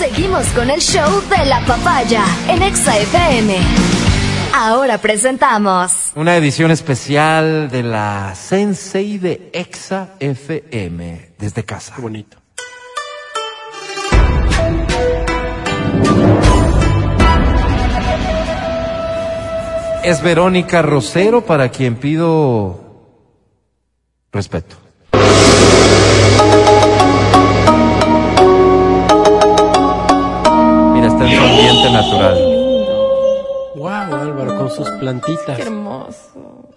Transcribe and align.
Seguimos 0.00 0.46
con 0.54 0.70
el 0.70 0.80
show 0.80 1.20
de 1.28 1.44
la 1.44 1.60
papaya 1.66 2.24
en 2.48 2.62
Exa 2.62 2.96
FM. 2.96 3.54
Ahora 4.54 4.96
presentamos 4.96 6.12
una 6.14 6.38
edición 6.38 6.70
especial 6.70 7.68
de 7.70 7.82
la 7.82 8.34
Sensei 8.34 9.18
de 9.18 9.50
Exa 9.52 10.14
FM 10.18 11.32
desde 11.38 11.64
casa. 11.66 11.92
Qué 11.94 12.00
bonito. 12.00 12.38
Es 20.02 20.22
Verónica 20.22 20.80
Rosero 20.80 21.44
para 21.44 21.68
quien 21.68 21.96
pido 21.96 22.80
respeto. 24.32 24.76
Está 31.20 31.24
en 31.24 31.36
su 31.36 31.44
ambiente 31.44 31.90
natural. 31.90 32.38
Wow, 33.76 34.20
Álvaro, 34.20 34.56
con 34.56 34.70
sus 34.70 34.88
plantitas. 34.90 35.56
Qué 35.56 35.62
hermoso. 35.62 36.68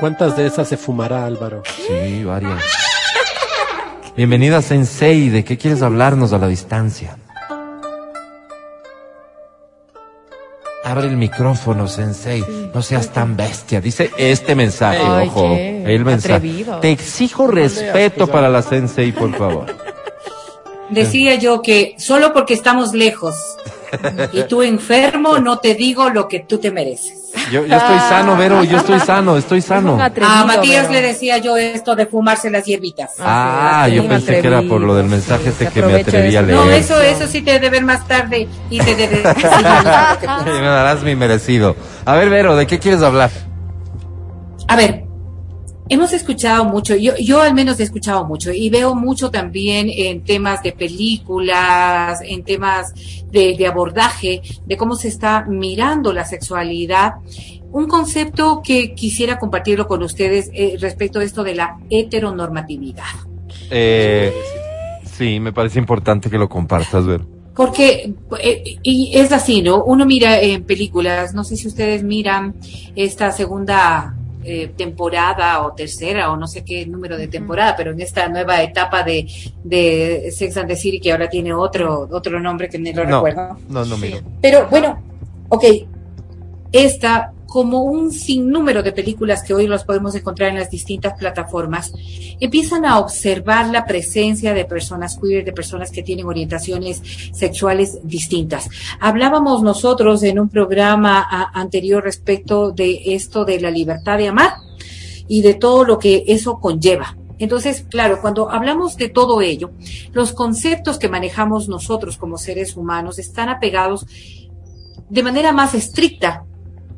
¿Cuántas 0.00 0.36
de 0.36 0.46
esas 0.46 0.68
se 0.68 0.76
fumará, 0.76 1.24
Álvaro? 1.24 1.62
Sí, 1.86 2.24
varias. 2.24 2.62
Bienvenida, 4.16 4.60
Sensei. 4.62 5.28
¿De 5.28 5.44
qué 5.44 5.56
quieres 5.56 5.82
hablarnos 5.82 6.32
a 6.32 6.38
la 6.38 6.48
distancia? 6.48 7.16
Abre 10.84 11.08
el 11.08 11.16
micrófono, 11.16 11.88
Sensei. 11.88 12.44
No 12.74 12.80
seas 12.82 13.08
tan 13.10 13.36
bestia. 13.36 13.80
Dice 13.80 14.10
este 14.18 14.54
mensaje, 14.54 15.00
Ay, 15.02 15.28
ojo. 15.28 15.42
qué 15.54 15.94
El 15.94 16.04
mensaje. 16.04 16.34
atrevido. 16.34 16.78
Te 16.80 16.92
exijo 16.92 17.46
respeto 17.48 18.26
para 18.26 18.48
la 18.48 18.62
Sensei, 18.62 19.12
por 19.12 19.34
favor. 19.36 19.66
Decía 20.90 21.34
yo 21.34 21.62
que 21.62 21.94
solo 21.98 22.32
porque 22.32 22.54
estamos 22.54 22.92
lejos 22.94 23.34
y 24.32 24.42
tú 24.44 24.62
enfermo, 24.62 25.38
no 25.38 25.58
te 25.58 25.74
digo 25.74 26.10
lo 26.10 26.28
que 26.28 26.40
tú 26.40 26.58
te 26.58 26.70
mereces. 26.70 27.22
Yo, 27.52 27.66
yo 27.66 27.76
estoy 27.76 27.98
sano, 27.98 28.36
Vero. 28.36 28.64
Yo 28.64 28.78
estoy 28.78 28.98
sano, 29.00 29.36
estoy 29.36 29.60
sano. 29.60 30.00
atrevido, 30.02 30.32
A 30.34 30.44
Matías 30.46 30.90
le 30.90 31.02
decía 31.02 31.38
yo 31.38 31.56
esto 31.56 31.94
de 31.94 32.06
fumarse 32.06 32.50
las 32.50 32.64
hierbitas. 32.64 33.10
Ah, 33.20 33.84
sí, 33.88 33.94
yo 33.96 34.08
pensé 34.08 34.40
que 34.40 34.46
era 34.48 34.62
por 34.62 34.80
lo 34.80 34.94
del 34.94 35.06
mensaje 35.06 35.44
sí, 35.44 35.64
este 35.64 35.68
que 35.68 35.82
me 35.82 36.00
atreví 36.00 36.34
a 36.36 36.42
leer. 36.42 36.56
No, 36.58 36.70
eso, 36.70 37.00
eso 37.00 37.26
sí 37.26 37.42
te 37.42 37.52
debe 37.52 37.68
ver 37.70 37.84
más 37.84 38.06
tarde 38.08 38.48
y 38.70 38.78
te 38.78 38.94
debe 38.94 39.16
decir 39.22 39.44
lo 39.44 40.18
que 40.18 40.24
Y 40.24 40.28
piensas. 40.28 40.46
me 40.46 40.60
darás 40.66 41.02
mi 41.02 41.14
merecido. 41.14 41.76
A 42.04 42.14
ver, 42.14 42.30
Vero, 42.30 42.56
¿de 42.56 42.66
qué 42.66 42.78
quieres 42.78 43.02
hablar? 43.02 43.30
A 44.68 44.76
ver, 44.76 45.04
hemos 45.88 46.12
escuchado 46.12 46.64
mucho, 46.64 46.96
yo, 46.96 47.16
yo 47.16 47.40
al 47.40 47.54
menos 47.54 47.78
he 47.80 47.84
escuchado 47.84 48.24
mucho 48.24 48.52
y 48.52 48.70
veo 48.70 48.94
mucho 48.94 49.30
también 49.30 49.88
en 49.90 50.22
temas 50.24 50.62
de 50.62 50.72
películas, 50.72 52.20
en 52.22 52.44
temas 52.44 52.92
de, 53.30 53.56
de 53.56 53.66
abordaje, 53.66 54.42
de 54.64 54.76
cómo 54.76 54.96
se 54.96 55.08
está 55.08 55.44
mirando 55.44 56.12
la 56.12 56.24
sexualidad. 56.24 57.14
Un 57.70 57.88
concepto 57.88 58.62
que 58.64 58.94
quisiera 58.94 59.38
compartirlo 59.38 59.86
con 59.86 60.02
ustedes 60.02 60.50
eh, 60.54 60.76
respecto 60.80 61.20
a 61.20 61.24
esto 61.24 61.44
de 61.44 61.54
la 61.54 61.78
heteronormatividad. 61.90 63.04
Eh, 63.70 64.32
sí, 65.04 65.40
me 65.40 65.52
parece 65.52 65.78
importante 65.78 66.30
que 66.30 66.38
lo 66.38 66.48
compartas, 66.48 67.06
Vero. 67.06 67.26
Porque, 67.54 68.12
eh, 68.42 68.78
y 68.82 69.12
es 69.14 69.32
así, 69.32 69.62
¿no? 69.62 69.82
Uno 69.82 70.04
mira 70.04 70.40
en 70.40 70.64
películas, 70.64 71.32
no 71.32 71.42
sé 71.42 71.56
si 71.56 71.66
ustedes 71.66 72.02
miran 72.02 72.54
esta 72.94 73.32
segunda 73.32 74.14
eh, 74.48 74.68
temporada 74.76 75.62
o 75.66 75.72
tercera 75.74 76.30
o 76.30 76.36
no 76.36 76.46
sé 76.46 76.64
qué 76.64 76.86
número 76.86 77.16
de 77.16 77.26
temporada, 77.28 77.74
pero 77.76 77.90
en 77.90 78.00
esta 78.00 78.28
nueva 78.28 78.62
etapa 78.62 79.02
de, 79.02 79.26
de 79.64 80.30
Sex 80.30 80.56
and 80.56 80.68
the 80.68 80.76
City 80.76 81.00
que 81.00 81.10
ahora 81.12 81.28
tiene 81.28 81.52
otro, 81.52 82.08
otro 82.10 82.38
nombre 82.40 82.68
que 82.68 82.78
ni 82.78 82.92
lo 82.92 83.04
No, 83.04 83.16
recuerdo. 83.24 83.58
no, 83.68 83.84
no, 83.84 83.96
miro. 83.98 84.18
Pero 84.40 84.66
bueno, 84.70 84.98
ok, 85.48 85.64
esta 86.72 87.32
como 87.56 87.84
un 87.84 88.12
sinnúmero 88.12 88.82
de 88.82 88.92
películas 88.92 89.42
que 89.42 89.54
hoy 89.54 89.66
los 89.66 89.82
podemos 89.82 90.14
encontrar 90.14 90.50
en 90.50 90.58
las 90.58 90.68
distintas 90.68 91.14
plataformas, 91.18 91.90
empiezan 92.38 92.84
a 92.84 92.98
observar 92.98 93.70
la 93.70 93.86
presencia 93.86 94.52
de 94.52 94.66
personas 94.66 95.18
queer, 95.18 95.42
de 95.42 95.54
personas 95.54 95.90
que 95.90 96.02
tienen 96.02 96.26
orientaciones 96.26 97.00
sexuales 97.32 97.98
distintas. 98.02 98.68
Hablábamos 99.00 99.62
nosotros 99.62 100.22
en 100.22 100.38
un 100.38 100.50
programa 100.50 101.26
anterior 101.54 102.04
respecto 102.04 102.72
de 102.72 103.00
esto 103.14 103.46
de 103.46 103.58
la 103.58 103.70
libertad 103.70 104.18
de 104.18 104.28
amar 104.28 104.56
y 105.26 105.40
de 105.40 105.54
todo 105.54 105.82
lo 105.86 105.98
que 105.98 106.24
eso 106.26 106.60
conlleva. 106.60 107.16
Entonces, 107.38 107.86
claro, 107.88 108.20
cuando 108.20 108.50
hablamos 108.50 108.98
de 108.98 109.08
todo 109.08 109.40
ello, 109.40 109.70
los 110.12 110.34
conceptos 110.34 110.98
que 110.98 111.08
manejamos 111.08 111.70
nosotros 111.70 112.18
como 112.18 112.36
seres 112.36 112.76
humanos 112.76 113.18
están 113.18 113.48
apegados 113.48 114.04
de 115.08 115.22
manera 115.22 115.52
más 115.52 115.72
estricta 115.72 116.44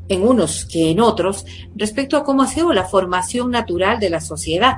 en 0.09 0.27
unos 0.27 0.65
que 0.65 0.91
en 0.91 1.01
otros 1.01 1.45
respecto 1.77 2.17
a 2.17 2.25
cómo 2.25 2.43
ha 2.43 2.47
sido 2.49 2.73
la 2.73 2.85
formación 2.85 3.51
natural 3.51 4.01
de 4.01 4.11
la 4.11 4.21
sociedad. 4.21 4.77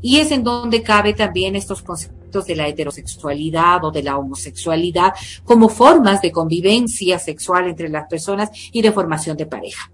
Y 0.00 0.18
es 0.18 0.30
en 0.32 0.42
donde 0.42 0.82
cabe 0.82 1.14
también 1.14 1.54
estos 1.56 1.82
conceptos 1.82 2.46
de 2.46 2.56
la 2.56 2.66
heterosexualidad 2.66 3.84
o 3.84 3.90
de 3.90 4.02
la 4.02 4.16
homosexualidad 4.18 5.12
como 5.44 5.68
formas 5.68 6.20
de 6.22 6.32
convivencia 6.32 7.18
sexual 7.18 7.68
entre 7.68 7.88
las 7.88 8.08
personas 8.08 8.50
y 8.72 8.82
de 8.82 8.92
formación 8.92 9.36
de 9.36 9.46
pareja. 9.46 9.92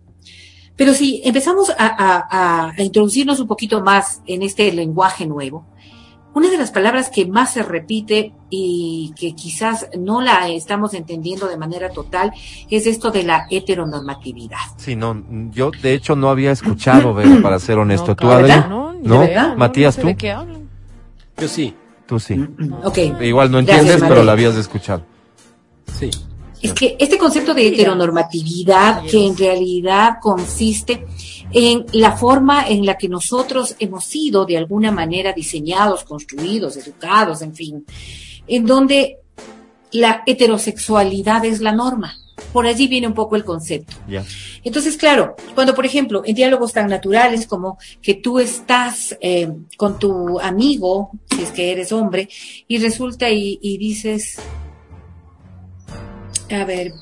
Pero 0.76 0.94
si 0.94 1.20
empezamos 1.25 1.70
a, 1.70 1.75
a- 1.78 2.72
a 2.76 2.82
introducirnos 2.82 3.41
un 3.41 3.49
poquito 3.49 3.82
más 3.82 4.22
en 4.26 4.43
este 4.43 4.72
lenguaje 4.72 5.26
nuevo, 5.26 5.66
una 6.34 6.50
de 6.50 6.58
las 6.58 6.70
palabras 6.70 7.10
que 7.10 7.26
más 7.26 7.52
se 7.54 7.62
repite 7.62 8.32
y 8.50 9.12
que 9.18 9.34
quizás 9.34 9.88
no 9.98 10.20
la 10.20 10.48
estamos 10.48 10.94
entendiendo 10.94 11.48
de 11.48 11.56
manera 11.56 11.90
total 11.90 12.32
es 12.70 12.86
esto 12.86 13.10
de 13.10 13.22
la 13.24 13.46
heteronormatividad. 13.50 14.58
Sí, 14.76 14.94
no, 14.94 15.24
yo 15.50 15.70
de 15.82 15.94
hecho 15.94 16.14
no 16.16 16.28
había 16.30 16.52
escuchado, 16.52 17.14
Vero, 17.14 17.40
para 17.42 17.58
ser 17.58 17.78
honesto. 17.78 18.08
No, 18.08 18.16
¿Tú, 18.16 18.30
Adri? 18.30 18.52
No, 18.68 18.92
¿No? 18.92 19.20
de 19.20 19.26
verdad, 19.28 19.56
Matías, 19.56 19.96
no 19.96 20.00
sé 20.00 20.00
¿tú? 20.02 20.06
de 20.08 20.16
qué 20.16 20.30
hablan. 20.32 20.68
Yo 21.38 21.48
sí, 21.48 21.74
Tú 22.06 22.18
sí. 22.18 22.42
Ok. 22.84 22.98
Igual 23.20 23.50
no 23.50 23.58
Gracias, 23.58 23.80
entiendes, 23.80 24.08
pero 24.08 24.24
la 24.24 24.32
habías 24.32 24.54
escuchado. 24.56 25.02
sí. 25.98 26.10
Es 26.60 26.72
que 26.72 26.96
este 26.98 27.16
concepto 27.18 27.54
de 27.54 27.68
heteronormatividad, 27.68 29.02
que 29.04 29.24
en 29.28 29.36
realidad 29.36 30.14
consiste 30.20 31.06
en 31.53 31.86
la 31.92 32.12
forma 32.12 32.69
en 32.69 32.84
la 32.84 32.97
que 32.98 33.09
nosotros 33.09 33.75
hemos 33.78 34.04
sido 34.04 34.44
de 34.44 34.56
alguna 34.56 34.91
manera 34.91 35.32
diseñados, 35.32 36.04
construidos, 36.04 36.76
educados, 36.76 37.42
en 37.42 37.54
fin, 37.54 37.84
en 38.47 38.66
donde 38.66 39.19
la 39.92 40.22
heterosexualidad 40.26 41.44
es 41.44 41.60
la 41.60 41.72
norma. 41.72 42.14
Por 42.53 42.66
allí 42.66 42.87
viene 42.87 43.08
un 43.08 43.14
poco 43.14 43.34
el 43.34 43.44
concepto. 43.44 43.97
Ya. 44.06 44.25
Entonces, 44.62 44.97
claro, 44.97 45.34
cuando, 45.54 45.75
por 45.75 45.84
ejemplo, 45.84 46.22
en 46.25 46.37
diálogos 46.37 46.72
tan 46.72 46.87
naturales 46.88 47.47
como 47.47 47.78
que 48.00 48.14
tú 48.14 48.38
estás 48.38 49.16
eh, 49.20 49.50
con 49.76 49.98
tu 49.98 50.38
amigo, 50.38 51.10
si 51.34 51.42
es 51.42 51.50
que 51.50 51.72
eres 51.72 51.91
hombre, 51.91 52.28
y 52.69 52.78
resulta 52.78 53.28
y, 53.31 53.58
y 53.60 53.76
dices, 53.78 54.38
a 56.50 56.64
ver, 56.64 56.92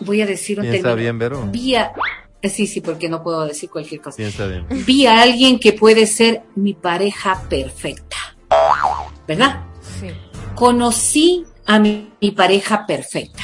voy 0.00 0.20
a 0.20 0.26
decir 0.26 0.58
un 0.60 0.64
Piensa 0.66 0.88
término. 0.88 0.96
bien, 0.96 1.18
Vero. 1.18 1.48
Vía, 1.50 1.92
sí, 2.48 2.66
sí, 2.66 2.80
porque 2.80 3.08
no 3.08 3.22
puedo 3.22 3.46
decir 3.46 3.70
cualquier 3.70 4.00
cosa. 4.00 4.16
Piensa 4.16 4.46
bien. 4.46 4.66
Vi 4.86 5.06
a 5.06 5.22
alguien 5.22 5.58
que 5.58 5.72
puede 5.72 6.06
ser 6.06 6.42
mi 6.56 6.74
pareja 6.74 7.42
perfecta, 7.48 8.16
¿verdad? 9.26 9.62
Sí. 10.00 10.08
conocí 10.54 11.44
a 11.66 11.78
mi, 11.78 12.10
mi 12.20 12.30
pareja 12.32 12.86
perfecta. 12.86 13.42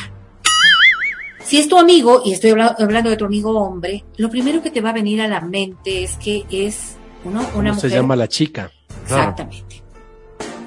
Si 1.44 1.58
es 1.58 1.68
tu 1.68 1.78
amigo, 1.78 2.22
y 2.24 2.32
estoy 2.32 2.50
habla- 2.50 2.76
hablando 2.78 3.10
de 3.10 3.16
tu 3.16 3.24
amigo 3.24 3.58
hombre, 3.58 4.04
lo 4.18 4.28
primero 4.30 4.62
que 4.62 4.70
te 4.70 4.80
va 4.80 4.90
a 4.90 4.92
venir 4.92 5.20
a 5.20 5.26
la 5.28 5.40
mente 5.40 6.04
es 6.04 6.16
que 6.16 6.44
es 6.50 6.96
uno, 7.24 7.40
una 7.40 7.50
¿Cómo 7.50 7.62
mujer. 7.74 7.90
se 7.90 7.96
llama 7.96 8.14
la 8.16 8.28
chica? 8.28 8.70
Exactamente. 9.02 9.82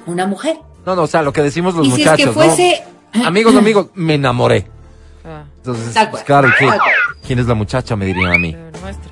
Una 0.06 0.26
mujer. 0.26 0.58
No, 0.84 0.94
no, 0.94 1.02
o 1.04 1.06
sea, 1.06 1.22
lo 1.22 1.32
que 1.32 1.40
decimos 1.42 1.74
los 1.74 1.86
y 1.86 1.90
si 1.92 2.02
es 2.02 2.06
muchachos, 2.10 2.26
que 2.26 2.32
fuese. 2.32 2.84
¿no? 3.14 3.26
Amigos, 3.26 3.56
amigos, 3.56 3.86
me 3.94 4.14
enamoré. 4.14 4.66
Ah, 5.24 5.44
Entonces, 5.56 5.94
Tal 5.94 6.10
pues, 6.10 6.22
cual. 6.24 6.42
claro, 6.42 6.54
¿qué- 6.58 6.66
Tal 6.66 6.78
cual. 6.78 6.90
¿Quién 7.26 7.38
es 7.38 7.46
la 7.46 7.54
muchacha? 7.54 7.96
Me 7.96 8.06
dirían 8.06 8.32
a 8.32 8.38
mí. 8.38 8.54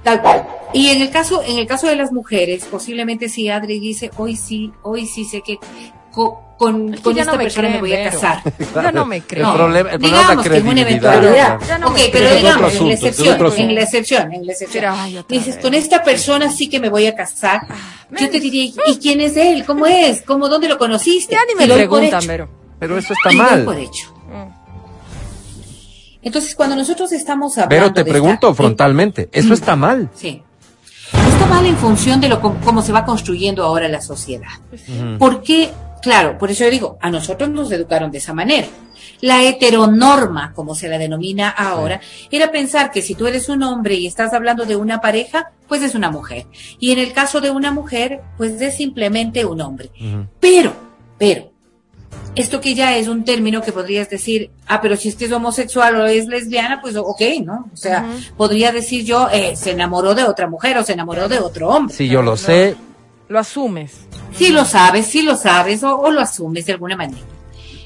Tal 0.02 0.20
cual. 0.22 0.46
Y 0.74 0.88
en 0.88 1.02
el 1.02 1.10
caso, 1.10 1.42
en 1.46 1.58
el 1.58 1.66
caso 1.66 1.86
de 1.86 1.96
las 1.96 2.12
mujeres, 2.12 2.64
posiblemente 2.70 3.28
si 3.28 3.48
Adri 3.48 3.78
dice, 3.78 4.10
hoy 4.16 4.36
sí, 4.36 4.72
hoy 4.82 5.06
sí 5.06 5.24
sé 5.24 5.42
que 5.42 5.58
co- 6.10 6.40
con, 6.58 6.94
Es 6.94 7.00
que 7.00 7.02
con 7.02 7.18
esta 7.18 7.32
no 7.32 7.38
me 7.38 7.44
persona 7.44 7.68
me 7.70 7.80
voy 7.80 7.92
a 7.94 8.10
casar. 8.10 8.42
Yo 8.74 8.92
no 8.92 9.04
me 9.04 9.20
creo. 9.22 9.50
El 9.50 9.56
problema, 9.56 9.90
el 9.90 9.98
problema 9.98 10.20
es 10.20 10.26
la 10.36 10.42
digamos 10.42 10.48
que 10.48 10.56
en 10.56 10.68
una 10.68 10.80
eventualidad. 10.82 11.60
Ya 11.66 11.78
no 11.78 11.88
ok, 11.88 11.98
pero. 12.12 12.28
Es 12.28 12.36
digamos, 12.36 12.60
en 12.60 12.66
asunto, 12.66 12.84
la 12.86 12.92
es 12.94 13.02
excepción, 13.02 13.52
en 13.58 13.74
la 13.74 13.82
excepción, 13.82 14.32
en 14.32 14.46
la 14.46 14.52
excepción. 14.52 14.84
Pero, 14.84 14.94
ay, 14.96 15.24
Dices, 15.28 15.54
vez. 15.56 15.64
con 15.64 15.74
esta 15.74 16.02
persona 16.04 16.50
sí 16.52 16.68
que 16.70 16.78
me 16.80 16.88
voy 16.88 17.06
a 17.06 17.14
casar. 17.16 17.60
Ah, 17.68 17.74
Yo 18.18 18.30
te 18.30 18.38
diría, 18.40 18.72
¿y 18.86 18.96
quién 18.98 19.20
es 19.20 19.36
él? 19.36 19.64
¿Cómo 19.66 19.86
es? 19.86 20.22
¿Cómo, 20.22 20.48
dónde 20.48 20.68
lo 20.68 20.78
conociste? 20.78 21.34
Ya 21.34 21.40
ni 21.48 21.54
me 21.54 21.66
por 21.66 21.76
preguntan, 21.76 22.22
pero. 22.26 22.48
Pero 22.78 22.98
eso 22.98 23.12
está 23.12 23.30
mal. 23.32 23.64
por 23.64 23.78
hecho. 23.78 24.14
Mm. 24.28 24.61
Entonces, 26.22 26.54
cuando 26.54 26.76
nosotros 26.76 27.12
estamos 27.12 27.58
hablando 27.58 27.70
Pero 27.70 27.92
te 27.92 28.04
de 28.04 28.10
pregunto 28.10 28.48
esta- 28.50 28.54
frontalmente, 28.54 29.28
eso 29.32 29.52
está 29.54 29.76
mal. 29.76 30.08
Sí. 30.14 30.42
Está 31.28 31.46
mal 31.46 31.66
en 31.66 31.76
función 31.76 32.20
de 32.20 32.28
lo 32.28 32.40
cómo 32.40 32.80
se 32.82 32.92
va 32.92 33.04
construyendo 33.04 33.64
ahora 33.64 33.88
la 33.88 34.00
sociedad. 34.00 34.48
Ujú. 34.72 35.18
¿Por 35.18 35.42
qué 35.42 35.70
claro, 36.00 36.36
por 36.36 36.50
eso 36.50 36.64
yo 36.64 36.70
digo, 36.70 36.98
a 37.00 37.10
nosotros 37.10 37.48
nos 37.50 37.70
educaron 37.70 38.10
de 38.10 38.18
esa 38.18 38.32
manera. 38.34 38.66
La 39.20 39.44
heteronorma, 39.44 40.52
como 40.52 40.74
se 40.74 40.88
la 40.88 40.98
denomina 40.98 41.48
ahora, 41.48 42.00
era 42.30 42.50
pensar 42.50 42.90
que 42.90 43.02
si 43.02 43.14
tú 43.14 43.28
eres 43.28 43.48
un 43.48 43.62
hombre 43.62 43.94
y 43.94 44.06
estás 44.08 44.32
hablando 44.32 44.64
de 44.64 44.74
una 44.74 45.00
pareja, 45.00 45.52
pues 45.68 45.80
es 45.82 45.94
una 45.94 46.10
mujer. 46.10 46.46
Y 46.80 46.90
en 46.90 46.98
el 46.98 47.12
caso 47.12 47.40
de 47.40 47.50
una 47.52 47.70
mujer, 47.70 48.20
pues 48.36 48.60
es 48.60 48.76
simplemente 48.76 49.44
un 49.44 49.60
hombre. 49.60 49.90
Pero, 50.40 50.72
pero, 51.18 51.51
esto 52.34 52.60
que 52.60 52.74
ya 52.74 52.96
es 52.96 53.08
un 53.08 53.24
término 53.24 53.60
que 53.62 53.72
podrías 53.72 54.08
decir, 54.08 54.50
ah, 54.66 54.80
pero 54.80 54.96
si 54.96 55.08
es 55.10 55.16
que 55.16 55.26
es 55.26 55.32
homosexual 55.32 55.96
o 55.96 56.06
es 56.06 56.26
lesbiana, 56.26 56.80
pues 56.80 56.96
ok, 56.96 57.20
¿no? 57.44 57.68
O 57.72 57.76
sea, 57.76 58.06
podría 58.36 58.72
decir 58.72 59.04
yo, 59.04 59.28
eh, 59.32 59.54
se 59.56 59.72
enamoró 59.72 60.14
de 60.14 60.24
otra 60.24 60.48
mujer 60.48 60.78
o 60.78 60.84
se 60.84 60.94
enamoró 60.94 61.28
de 61.28 61.38
otro 61.38 61.68
hombre. 61.68 61.94
Sí, 61.94 62.08
yo 62.08 62.22
lo 62.22 62.32
No. 62.32 62.36
sé. 62.36 62.76
Lo 63.28 63.38
asumes. 63.38 63.92
Sí 64.34 64.48
lo 64.50 64.64
sabes, 64.64 65.06
sí 65.06 65.22
lo 65.22 65.36
sabes 65.36 65.82
o, 65.84 65.96
o 65.98 66.10
lo 66.10 66.20
asumes 66.20 66.66
de 66.66 66.72
alguna 66.72 66.96
manera. 66.96 67.20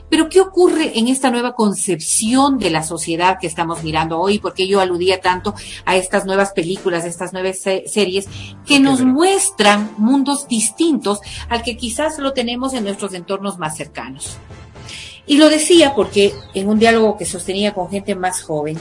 Pero 0.08 0.28
¿qué 0.28 0.40
ocurre 0.40 0.98
en 0.98 1.08
esta 1.08 1.30
nueva 1.30 1.54
concepción 1.54 2.58
de 2.58 2.70
la 2.70 2.82
sociedad 2.84 3.38
que 3.40 3.46
estamos 3.48 3.82
mirando 3.82 4.20
hoy? 4.20 4.38
Porque 4.38 4.68
yo 4.68 4.80
aludía 4.80 5.20
tanto 5.20 5.54
a 5.84 5.96
estas 5.96 6.26
nuevas 6.26 6.52
películas, 6.52 7.04
a 7.04 7.08
estas 7.08 7.32
nuevas 7.32 7.58
se- 7.58 7.84
series 7.88 8.26
que 8.66 8.78
nos 8.78 9.02
muestran 9.02 9.90
mundos 9.98 10.46
distintos 10.48 11.20
al 11.48 11.62
que 11.62 11.76
quizás 11.76 12.18
lo 12.18 12.32
tenemos 12.32 12.72
en 12.74 12.84
nuestros 12.84 13.14
entornos 13.14 13.58
más 13.58 13.76
cercanos. 13.76 14.36
Y 15.26 15.38
lo 15.38 15.48
decía 15.48 15.94
porque 15.94 16.32
en 16.54 16.68
un 16.68 16.78
diálogo 16.78 17.16
que 17.16 17.24
sostenía 17.26 17.74
con 17.74 17.90
gente 17.90 18.14
más 18.14 18.42
joven, 18.42 18.78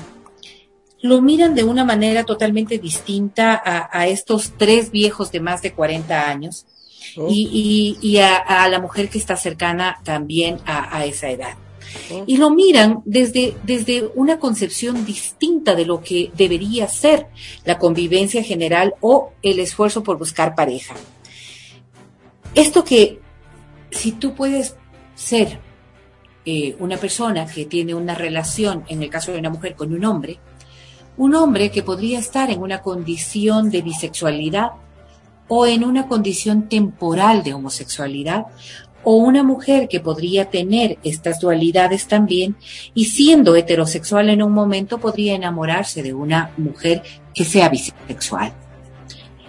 lo 1.01 1.21
miran 1.21 1.55
de 1.55 1.63
una 1.63 1.83
manera 1.83 2.23
totalmente 2.23 2.77
distinta 2.77 3.59
a, 3.63 3.89
a 3.91 4.07
estos 4.07 4.53
tres 4.57 4.91
viejos 4.91 5.31
de 5.31 5.39
más 5.39 5.61
de 5.63 5.73
40 5.73 6.29
años 6.29 6.65
Oh, 7.17 7.27
y, 7.29 7.97
y- 8.01 8.07
y 8.07 8.17
a, 8.17 8.35
a 8.35 8.67
la 8.69 8.79
mujer 8.79 9.09
que 9.09 9.17
está 9.17 9.35
cercana 9.37 9.99
también 10.03 10.59
a, 10.65 10.97
a 10.97 11.05
esa 11.05 11.29
edad. 11.29 11.55
Oh. 12.11 12.23
Y 12.27 12.37
lo 12.37 12.49
miran 12.49 13.01
desde, 13.05 13.55
desde 13.63 14.09
una 14.15 14.37
concepción 14.39 15.05
distinta 15.05 15.75
de 15.75 15.85
lo 15.85 16.01
que 16.01 16.31
debería 16.35 16.87
ser 16.87 17.27
la 17.63 17.77
convivencia 17.77 18.43
general 18.43 18.95
o 19.01 19.31
el 19.41 19.59
esfuerzo 19.59 20.03
por 20.03 20.17
buscar 20.17 20.55
pareja. 20.55 20.95
Esto 22.53 22.83
que 22.83 23.19
si 23.91 24.11
tú 24.13 24.33
puedes 24.33 24.75
ser 25.15 25.59
eh, 26.45 26.75
una 26.79 26.97
persona 26.97 27.45
que 27.45 27.65
tiene 27.65 27.93
una 27.95 28.15
relación, 28.15 28.83
en 28.87 29.01
el 29.03 29.09
caso 29.09 29.31
de 29.31 29.39
una 29.39 29.49
mujer, 29.49 29.75
con 29.75 29.93
un 29.93 30.03
hombre, 30.05 30.39
un 31.17 31.33
hombre 31.33 31.71
que 31.71 31.81
podría 31.81 32.19
estar 32.19 32.49
en 32.51 32.61
una 32.61 32.81
condición 32.81 33.69
de 33.69 33.81
bisexualidad 33.81 34.71
o 35.47 35.65
en 35.65 35.83
una 35.83 36.07
condición 36.07 36.69
temporal 36.69 37.43
de 37.43 37.53
homosexualidad, 37.53 38.45
o 39.03 39.17
una 39.17 39.43
mujer 39.43 39.87
que 39.87 39.99
podría 39.99 40.49
tener 40.49 40.97
estas 41.03 41.39
dualidades 41.39 42.07
también 42.07 42.55
y 42.95 43.05
siendo 43.05 43.55
heterosexual 43.55 44.29
en 44.29 44.41
un 44.41 44.51
momento 44.51 44.97
podría 44.97 45.35
enamorarse 45.35 46.01
de 46.01 46.13
una 46.13 46.51
mujer 46.57 47.03
que 47.33 47.45
sea 47.45 47.69
bisexual. 47.69 48.53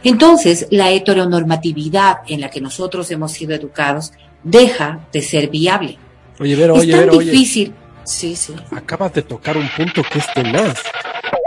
Entonces, 0.04 0.68
la 0.70 0.92
heteronormatividad 0.92 2.18
en 2.28 2.42
la 2.42 2.50
que 2.50 2.60
nosotros 2.60 3.10
hemos 3.10 3.32
sido 3.32 3.54
educados 3.54 4.12
deja 4.44 5.08
de 5.10 5.22
ser 5.22 5.48
viable. 5.48 5.98
Oye, 6.38 6.54
Vero, 6.54 6.74
es 6.76 6.82
oye, 6.82 6.92
tan 6.92 7.00
Vero, 7.00 7.16
oye. 7.16 7.30
difícil. 7.30 7.74
Sí, 8.04 8.36
sí. 8.36 8.54
Acabas 8.70 9.14
de 9.14 9.22
tocar 9.22 9.56
un 9.56 9.68
punto 9.74 10.02
que 10.12 10.18
es 10.18 10.32
tenaz. 10.32 10.80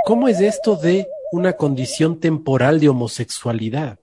¿Cómo 0.04 0.28
es 0.28 0.42
esto 0.42 0.76
de 0.76 1.08
una 1.32 1.54
condición 1.54 2.20
temporal 2.20 2.80
de 2.80 2.90
homosexualidad? 2.90 4.00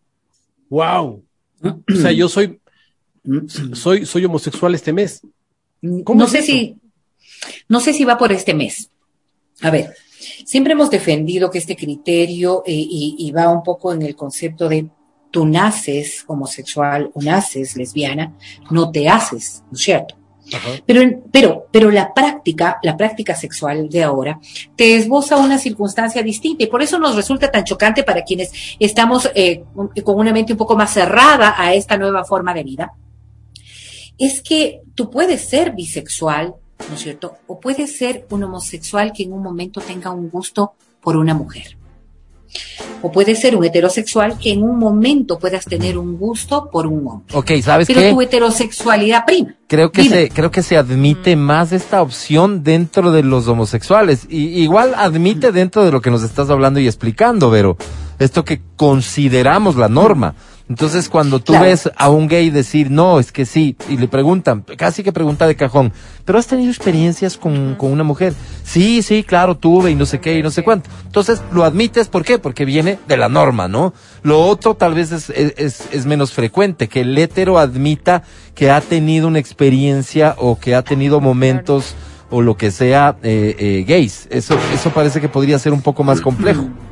¡Wow! 0.68 1.22
O 1.62 1.96
sea, 1.96 2.12
yo 2.12 2.28
soy, 2.28 2.60
soy, 3.72 4.06
soy 4.06 4.24
homosexual 4.24 4.74
este 4.74 4.92
mes. 4.92 5.22
¿Cómo 6.04 6.20
no 6.20 6.24
es 6.26 6.32
sé 6.32 6.42
si 6.42 6.76
no 7.68 7.80
sé 7.80 7.92
si 7.92 8.04
va 8.04 8.18
por 8.18 8.32
este 8.32 8.54
mes. 8.54 8.90
A 9.62 9.70
ver, 9.70 9.94
siempre 10.44 10.72
hemos 10.72 10.90
defendido 10.90 11.50
que 11.50 11.58
este 11.58 11.76
criterio 11.76 12.62
eh, 12.66 12.72
y, 12.72 13.16
y 13.18 13.30
va 13.32 13.48
un 13.48 13.62
poco 13.62 13.92
en 13.92 14.02
el 14.02 14.14
concepto 14.14 14.68
de 14.68 14.88
tú 15.30 15.46
naces 15.46 16.24
homosexual 16.26 17.10
o 17.14 17.22
naces 17.22 17.76
lesbiana, 17.76 18.36
no 18.70 18.90
te 18.90 19.08
haces, 19.08 19.62
¿no 19.70 19.76
es 19.76 19.82
cierto? 19.82 20.16
Pero, 20.86 21.00
pero, 21.32 21.66
pero 21.70 21.90
la 21.90 22.14
práctica, 22.14 22.78
la 22.82 22.96
práctica 22.96 23.34
sexual 23.34 23.88
de 23.88 24.02
ahora, 24.02 24.38
te 24.76 24.96
esboza 24.96 25.36
una 25.36 25.58
circunstancia 25.58 26.22
distinta 26.22 26.64
y 26.64 26.66
por 26.66 26.82
eso 26.82 26.98
nos 26.98 27.16
resulta 27.16 27.50
tan 27.50 27.64
chocante 27.64 28.04
para 28.04 28.22
quienes 28.22 28.52
estamos 28.78 29.30
eh, 29.34 29.64
con 30.04 30.18
una 30.18 30.32
mente 30.32 30.52
un 30.52 30.58
poco 30.58 30.76
más 30.76 30.92
cerrada 30.92 31.54
a 31.56 31.74
esta 31.74 31.96
nueva 31.96 32.24
forma 32.24 32.54
de 32.54 32.62
vida. 32.62 32.92
Es 34.18 34.40
que 34.40 34.82
tú 34.94 35.10
puedes 35.10 35.42
ser 35.42 35.72
bisexual, 35.72 36.54
¿no 36.88 36.94
es 36.94 37.02
cierto? 37.02 37.36
O 37.46 37.60
puedes 37.60 37.96
ser 37.96 38.26
un 38.30 38.44
homosexual 38.44 39.12
que 39.12 39.24
en 39.24 39.32
un 39.32 39.42
momento 39.42 39.80
tenga 39.80 40.10
un 40.10 40.30
gusto 40.30 40.74
por 41.00 41.16
una 41.16 41.34
mujer. 41.34 41.76
O 43.02 43.12
puedes 43.12 43.40
ser 43.40 43.56
un 43.56 43.64
heterosexual 43.64 44.38
que 44.38 44.52
en 44.52 44.62
un 44.62 44.78
momento 44.78 45.38
puedas 45.38 45.64
tener 45.64 45.98
un 45.98 46.16
gusto 46.18 46.68
por 46.70 46.86
un 46.86 47.06
hombre. 47.06 47.36
Ok, 47.36 47.52
¿sabes 47.62 47.86
Pero 47.86 48.00
qué? 48.00 48.10
tu 48.10 48.20
heterosexualidad 48.22 49.24
prima. 49.26 49.54
Creo 49.68 49.92
que 49.92 50.02
Dime. 50.02 50.16
se, 50.16 50.28
creo 50.30 50.50
que 50.50 50.62
se 50.62 50.76
admite 50.76 51.36
más 51.36 51.72
esta 51.72 52.00
opción 52.02 52.62
dentro 52.64 53.12
de 53.12 53.22
los 53.22 53.48
homosexuales. 53.48 54.26
Y 54.28 54.60
igual 54.62 54.94
admite 54.96 55.52
dentro 55.52 55.84
de 55.84 55.92
lo 55.92 56.00
que 56.00 56.10
nos 56.10 56.22
estás 56.22 56.50
hablando 56.50 56.80
y 56.80 56.86
explicando, 56.86 57.50
pero 57.50 57.76
esto 58.18 58.44
que 58.44 58.60
consideramos 58.76 59.76
la 59.76 59.88
norma. 59.88 60.34
Entonces, 60.68 61.08
cuando 61.08 61.38
tú 61.38 61.52
Claro. 61.52 61.66
ves 61.66 61.88
a 61.96 62.10
un 62.10 62.26
gay 62.26 62.50
decir, 62.50 62.90
no, 62.90 63.20
es 63.20 63.30
que 63.30 63.46
sí, 63.46 63.76
y 63.88 63.96
le 63.98 64.08
preguntan, 64.08 64.64
casi 64.76 65.04
que 65.04 65.12
pregunta 65.12 65.46
de 65.46 65.54
cajón, 65.54 65.92
¿pero 66.24 66.40
has 66.40 66.48
tenido 66.48 66.70
experiencias 66.70 67.36
con, 67.36 67.76
con 67.76 67.92
una 67.92 68.02
mujer? 68.02 68.34
Sí, 68.64 69.00
sí, 69.02 69.22
claro, 69.22 69.56
tuve 69.56 69.92
y 69.92 69.94
no 69.94 70.06
sé 70.06 70.18
qué 70.18 70.36
y 70.38 70.42
no 70.42 70.50
sé 70.50 70.64
cuánto. 70.64 70.90
Entonces, 71.04 71.40
lo 71.52 71.62
admites, 71.62 72.08
¿por 72.08 72.24
qué? 72.24 72.38
Porque 72.38 72.64
viene 72.64 72.98
de 73.06 73.16
la 73.16 73.28
norma, 73.28 73.68
¿no? 73.68 73.94
Lo 74.24 74.40
otro 74.40 74.74
tal 74.74 74.94
vez 74.94 75.12
es, 75.12 75.30
es, 75.30 75.54
es- 75.56 75.88
es 75.92 76.04
menos 76.04 76.32
frecuente, 76.32 76.88
que 76.88 77.02
el 77.02 77.16
hétero 77.16 77.58
admita 77.60 78.24
que 78.56 78.70
ha 78.72 78.80
tenido 78.80 79.28
una 79.28 79.38
experiencia 79.38 80.34
o 80.38 80.58
que 80.58 80.74
ha 80.74 80.82
tenido 80.82 81.20
momentos 81.20 81.94
o 82.28 82.42
lo 82.42 82.56
que 82.56 82.72
sea 82.72 83.16
eh, 83.22 83.54
eh, 83.56 83.84
gays. 83.86 84.26
Eso, 84.30 84.58
eso 84.74 84.90
parece 84.90 85.20
que 85.20 85.28
podría 85.28 85.60
ser 85.60 85.72
un 85.72 85.80
poco 85.82 86.02
más 86.02 86.20
complejo. 86.20 86.64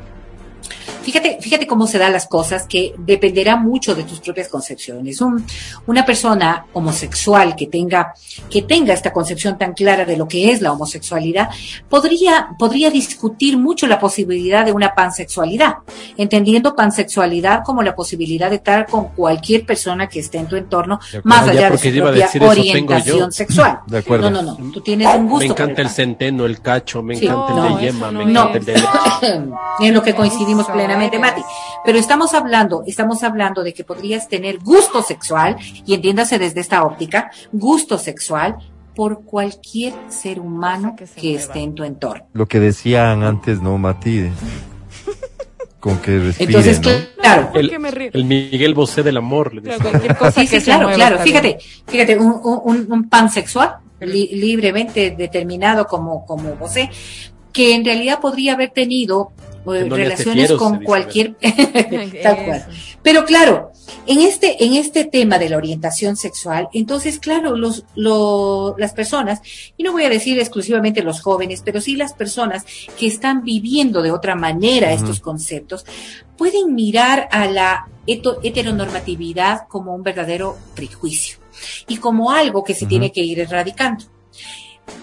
Fíjate, 1.04 1.38
fíjate 1.40 1.66
cómo 1.66 1.86
se 1.86 1.98
dan 1.98 2.12
las 2.12 2.26
cosas, 2.26 2.66
que 2.66 2.94
dependerá 2.98 3.56
mucho 3.56 3.94
de 3.94 4.04
tus 4.04 4.20
propias 4.20 4.48
concepciones. 4.48 5.20
Un- 5.20 5.44
una 5.86 6.04
persona 6.04 6.66
homosexual 6.72 7.54
que 7.56 7.66
tenga, 7.66 8.14
que 8.50 8.62
tenga 8.62 8.94
esta 8.94 9.12
concepción 9.12 9.58
tan 9.58 9.74
clara 9.74 10.04
de 10.04 10.16
lo 10.16 10.26
que 10.26 10.50
es 10.50 10.62
la 10.62 10.72
homosexualidad, 10.72 11.48
podría, 11.88 12.48
podría 12.58 12.90
discutir 12.90 13.58
mucho 13.58 13.86
la 13.86 13.98
posibilidad 14.00 14.64
de 14.64 14.72
una 14.72 14.94
pansexualidad, 14.94 15.74
entendiendo 16.16 16.74
pansexualidad 16.74 17.62
como 17.64 17.82
la 17.82 17.94
posibilidad 17.94 18.48
de 18.48 18.56
estar 18.56 18.86
con 18.86 19.08
cualquier 19.08 19.66
persona 19.66 20.08
que 20.08 20.20
esté 20.20 20.38
en 20.38 20.46
tu 20.46 20.56
entorno, 20.56 20.94
acuerdo. 20.94 21.20
más 21.24 21.48
allá 21.48 21.70
de 21.70 21.78
su 21.78 21.90
propia 21.90 22.28
orientación 22.48 23.30
sexual. 23.32 23.80
De 23.86 23.98
acuerdo. 23.98 24.30
No, 24.30 24.42
no, 24.42 24.56
no. 24.58 24.70
Tú 24.72 24.80
tienes 24.80 25.06
un 25.14 25.28
gusto. 25.28 25.46
Me 25.46 25.52
encanta 25.52 25.82
el 25.82 25.90
centeno, 25.90 26.46
el 26.46 26.60
cacho, 26.60 27.02
me 27.02 27.14
Sí. 27.16 27.26
encanta 27.26 27.52
No, 27.54 27.66
el 27.66 27.74
de 27.76 27.80
yema, 27.92 28.10
no 28.10 28.18
me 28.20 28.24
es. 28.24 28.30
encanta 28.30 28.58
el 28.58 28.64
de 28.64 28.74
en 29.88 29.94
lo 29.94 30.02
que 30.02 30.14
coincidimos 30.14 30.66
plenamente, 30.66 30.93
Mati. 30.96 31.42
Pero 31.84 31.98
estamos 31.98 32.34
hablando, 32.34 32.82
estamos 32.86 33.22
hablando 33.22 33.62
de 33.62 33.72
que 33.74 33.84
podrías 33.84 34.28
tener 34.28 34.58
gusto 34.58 35.02
sexual, 35.02 35.56
y 35.86 35.94
entiéndase 35.94 36.38
desde 36.38 36.60
esta 36.60 36.82
óptica, 36.84 37.30
gusto 37.52 37.98
sexual 37.98 38.56
por 38.94 39.24
cualquier 39.24 39.92
ser 40.08 40.38
humano 40.40 40.94
Que 40.96 41.06
se 41.06 41.20
que 41.20 41.28
mueva. 41.30 41.40
esté 41.42 41.58
en 41.60 41.74
tu 41.74 41.84
entorno. 41.84 42.26
Lo 42.32 42.46
que 42.46 42.60
decían 42.60 43.22
antes, 43.24 43.60
¿no, 43.60 43.76
Mati? 43.78 44.30
Con 45.80 45.98
que 45.98 46.18
respire, 46.18 46.50
Entonces, 46.50 46.80
¿no? 46.80 47.20
claro. 47.20 47.50
¿Por 47.52 47.60
El- 47.60 48.24
Miguel 48.24 48.72
Bosé 48.72 49.02
del 49.02 49.18
amor. 49.18 49.52
le 49.54 49.60
Claro, 49.62 49.78
decía. 49.78 49.90
cualquier 49.90 50.16
cosa 50.16 50.40
Sí, 50.40 50.48
que 50.48 50.60
sí, 50.60 50.64
claro, 50.64 50.88
claro. 50.94 51.18
Fíjate, 51.18 51.58
fíjate, 51.86 52.18
un, 52.18 52.40
un, 52.64 52.86
un 52.90 53.08
pansexual 53.10 53.76
li- 54.00 54.28
libremente 54.32 55.10
determinado 55.10 55.86
como, 55.86 56.24
como 56.24 56.56
José, 56.56 56.88
que 57.52 57.74
en 57.74 57.84
realidad 57.84 58.18
podría 58.20 58.54
haber 58.54 58.70
tenido 58.70 59.32
no 59.88 59.96
relaciones 59.96 60.46
fieros, 60.46 60.58
con 60.58 60.82
cualquier 60.84 61.34
tal 62.22 62.44
cual. 62.44 62.66
Pero 63.02 63.24
claro, 63.24 63.70
en 64.06 64.20
este, 64.20 64.64
en 64.64 64.74
este 64.74 65.04
tema 65.04 65.38
de 65.38 65.48
la 65.48 65.56
orientación 65.56 66.16
sexual, 66.16 66.68
entonces, 66.72 67.18
claro, 67.18 67.56
los, 67.56 67.84
lo- 67.94 68.74
las 68.78 68.92
personas, 68.94 69.40
y 69.76 69.82
no 69.82 69.92
voy 69.92 70.04
a 70.04 70.08
decir 70.10 70.38
exclusivamente 70.38 71.02
los 71.02 71.20
jóvenes, 71.20 71.62
pero 71.64 71.80
sí 71.80 71.96
las 71.96 72.12
personas 72.14 72.64
que 72.98 73.06
están 73.06 73.42
viviendo 73.44 74.00
de 74.02 74.10
otra 74.10 74.34
manera 74.34 74.92
estos 74.92 75.20
conceptos, 75.20 75.84
pueden 76.36 76.74
mirar 76.74 77.28
a 77.30 77.46
la 77.46 77.88
heto- 78.06 78.38
heteronormatividad 78.42 79.66
como 79.68 79.94
un 79.94 80.02
verdadero 80.02 80.56
prejuicio 80.74 81.38
y 81.88 81.98
como 81.98 82.30
algo 82.30 82.64
que 82.64 82.74
se 82.74 82.86
tiene 82.86 83.12
que 83.12 83.22
ir 83.22 83.40
erradicando. 83.40 84.04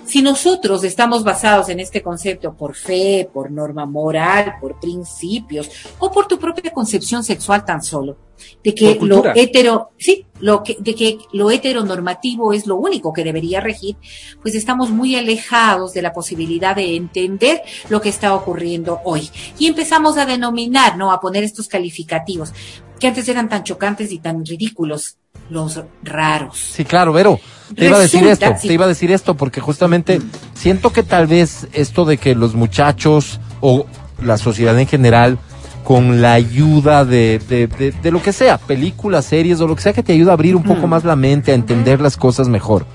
Si 0.05 0.21
nosotros 0.21 0.83
estamos 0.83 1.23
basados 1.23 1.69
en 1.69 1.79
este 1.79 2.01
concepto 2.01 2.53
por 2.53 2.75
fe, 2.75 3.29
por 3.31 3.49
norma 3.49 3.85
moral, 3.85 4.55
por 4.59 4.79
principios 4.79 5.69
o 5.99 6.11
por 6.11 6.27
tu 6.27 6.37
propia 6.37 6.71
concepción 6.71 7.23
sexual 7.23 7.63
tan 7.63 7.81
solo, 7.81 8.17
de 8.63 8.75
que 8.75 8.97
lo 9.01 9.23
hetero, 9.35 9.91
sí, 9.97 10.25
lo 10.39 10.63
que, 10.63 10.77
de 10.79 10.95
que 10.95 11.17
lo 11.33 11.51
heteronormativo 11.51 12.53
es 12.53 12.67
lo 12.67 12.75
único 12.75 13.13
que 13.13 13.23
debería 13.23 13.61
regir, 13.61 13.95
pues 14.41 14.55
estamos 14.55 14.89
muy 14.89 15.15
alejados 15.15 15.93
de 15.93 16.01
la 16.01 16.13
posibilidad 16.13 16.75
de 16.75 16.95
entender 16.95 17.61
lo 17.89 18.01
que 18.01 18.09
está 18.09 18.33
ocurriendo 18.35 18.99
hoy. 19.03 19.29
Y 19.57 19.67
empezamos 19.67 20.17
a 20.17 20.25
denominar, 20.25 20.97
¿no? 20.97 21.11
A 21.11 21.19
poner 21.19 21.43
estos 21.43 21.67
calificativos 21.67 22.53
que 23.01 23.07
antes 23.07 23.27
eran 23.27 23.49
tan 23.49 23.63
chocantes 23.63 24.11
y 24.11 24.19
tan 24.19 24.45
ridículos, 24.45 25.17
los 25.49 25.81
raros. 26.03 26.57
Sí, 26.57 26.85
claro, 26.85 27.11
Vero. 27.11 27.39
Te 27.75 27.87
iba 27.87 27.97
a 27.97 28.01
decir 28.01 28.25
esto, 28.27 28.45
sí. 28.59 28.67
te 28.67 28.73
iba 28.75 28.85
a 28.85 28.87
decir 28.87 29.11
esto, 29.11 29.35
porque 29.35 29.59
justamente 29.59 30.21
siento 30.53 30.93
que 30.93 31.03
tal 31.03 31.25
vez 31.25 31.67
esto 31.73 32.05
de 32.05 32.17
que 32.17 32.35
los 32.35 32.53
muchachos 32.53 33.39
o 33.59 33.85
la 34.21 34.37
sociedad 34.37 34.77
en 34.79 34.87
general, 34.87 35.39
con 35.83 36.21
la 36.21 36.33
ayuda 36.33 37.05
de, 37.05 37.39
de, 37.49 37.67
de- 37.67 37.91
de 37.91 38.11
lo 38.11 38.21
que 38.21 38.33
sea, 38.33 38.57
películas, 38.57 39.25
series 39.25 39.59
o 39.61 39.67
lo 39.67 39.75
que 39.75 39.81
sea 39.81 39.93
que 39.93 40.03
te 40.03 40.13
ayuda 40.13 40.31
a 40.31 40.33
abrir 40.35 40.55
un 40.55 40.63
poco 40.63 40.87
más 40.87 41.03
la 41.03 41.15
mente, 41.15 41.51
a 41.51 41.55
entender 41.55 41.99
las 42.01 42.17
cosas 42.17 42.47
mejor. 42.47 42.85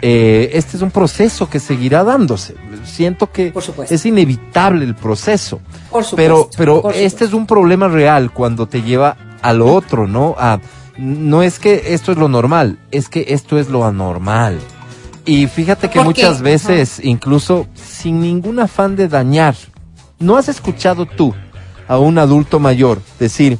Eh, 0.00 0.50
este 0.52 0.76
es 0.76 0.82
un 0.82 0.90
proceso 0.92 1.50
que 1.50 1.58
seguirá 1.58 2.04
dándose. 2.04 2.54
Siento 2.84 3.32
que 3.32 3.50
Por 3.50 3.64
es 3.90 4.06
inevitable 4.06 4.84
el 4.84 4.94
proceso. 4.94 5.60
Por 5.90 6.04
supuesto. 6.04 6.50
Pero, 6.56 6.80
pero 6.82 6.90
este 6.92 7.24
es 7.24 7.32
un 7.32 7.46
problema 7.46 7.88
real 7.88 8.32
cuando 8.32 8.66
te 8.68 8.82
lleva 8.82 9.16
a 9.42 9.52
lo 9.52 9.72
otro, 9.74 10.06
¿no? 10.06 10.36
A, 10.38 10.60
no 10.98 11.42
es 11.42 11.58
que 11.58 11.82
esto 11.94 12.12
es 12.12 12.18
lo 12.18 12.28
normal, 12.28 12.78
es 12.92 13.08
que 13.08 13.24
esto 13.28 13.58
es 13.58 13.68
lo 13.68 13.84
anormal. 13.84 14.58
Y 15.24 15.46
fíjate 15.46 15.90
que 15.90 16.00
muchas 16.00 16.42
veces, 16.42 17.00
incluso 17.02 17.66
sin 17.74 18.20
ningún 18.20 18.60
afán 18.60 18.96
de 18.96 19.08
dañar, 19.08 19.54
¿no 20.20 20.36
has 20.36 20.48
escuchado 20.48 21.06
tú 21.06 21.34
a 21.88 21.98
un 21.98 22.18
adulto 22.18 22.58
mayor 22.60 23.00
decir, 23.18 23.58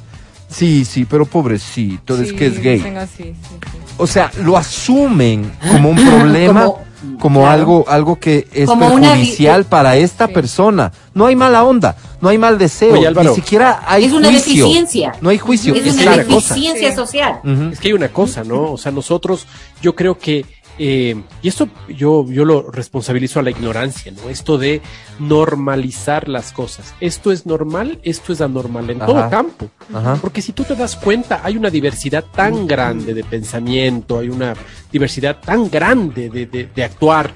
sí, 0.48 0.84
sí, 0.84 1.04
pero 1.04 1.26
pobrecito, 1.26 2.20
es 2.20 2.28
Sí, 2.30 2.34
que 2.36 2.46
es 2.46 2.60
gay? 2.62 2.76
dicen 2.76 2.96
así, 2.98 3.22
sí, 3.24 3.34
sí. 3.50 3.78
O 3.96 4.06
sea, 4.06 4.30
lo 4.42 4.56
asumen 4.56 5.50
como 5.72 5.90
un 5.90 5.96
problema, 5.96 6.64
como, 6.64 7.18
Como- 7.18 7.40
claro. 7.40 7.52
algo, 7.52 7.84
algo 7.88 8.18
que 8.20 8.46
es 8.52 8.66
Como 8.66 8.86
una 8.86 8.94
di- 9.14 9.20
perjudicial 9.20 9.64
para 9.64 9.96
esta 9.96 10.26
Sí. 10.26 10.32
persona. 10.32 10.92
No 11.14 11.26
hay 11.26 11.34
mala 11.36 11.64
onda, 11.64 11.96
no 12.20 12.28
hay 12.28 12.38
mal 12.38 12.58
deseo, 12.58 12.94
Oye, 12.94 13.06
Álvaro. 13.08 13.30
ni 13.30 13.34
siquiera 13.36 13.82
hay 13.86 14.04
Es 14.04 14.12
una 14.12 14.28
juicio. 14.28 14.64
deficiencia. 14.64 15.12
No 15.20 15.30
hay 15.30 15.38
juicio, 15.38 15.74
es 15.74 15.86
es, 15.86 15.94
una 16.00 16.24
cosa. 16.24 16.54
deficiencia 16.54 16.94
social. 16.94 17.40
Es 17.72 17.80
que 17.80 17.88
hay 17.88 17.94
una 17.94 18.08
cosa, 18.08 18.44
¿no? 18.44 18.72
O 18.72 18.78
sea, 18.78 18.92
nosotros, 18.92 19.46
yo 19.82 19.94
creo 19.96 20.18
que, 20.18 20.44
eh, 20.78 21.16
y 21.42 21.48
esto 21.48 21.68
yo, 21.88 22.24
yo 22.28 22.44
lo 22.44 22.70
responsabilizo 22.70 23.40
a 23.40 23.42
la 23.42 23.50
ignorancia, 23.50 24.12
¿no? 24.12 24.28
Esto 24.30 24.58
de 24.58 24.80
normalizar 25.18 26.28
las 26.28 26.52
cosas. 26.52 26.94
Esto 27.00 27.30
es 27.32 27.46
normal, 27.46 28.00
esto 28.02 28.32
es 28.32 28.40
anormal 28.40 28.90
en 28.90 28.98
Ajá. 29.02 29.06
todo 29.06 29.30
campo. 29.30 29.68
Ajá. 29.92 30.16
Porque 30.20 30.42
si 30.42 30.52
tú 30.52 30.64
te 30.64 30.74
das 30.74 30.96
cuenta, 30.96 31.40
hay 31.44 31.56
una 31.56 31.70
diversidad 31.70 32.24
tan 32.34 32.66
grande 32.66 33.14
de 33.14 33.24
pensamiento, 33.24 34.18
hay 34.18 34.28
una 34.28 34.54
diversidad 34.92 35.38
tan 35.44 35.70
grande 35.70 36.30
de, 36.30 36.46
de- 36.46 36.66
de 36.74 36.84
actuar, 36.84 37.32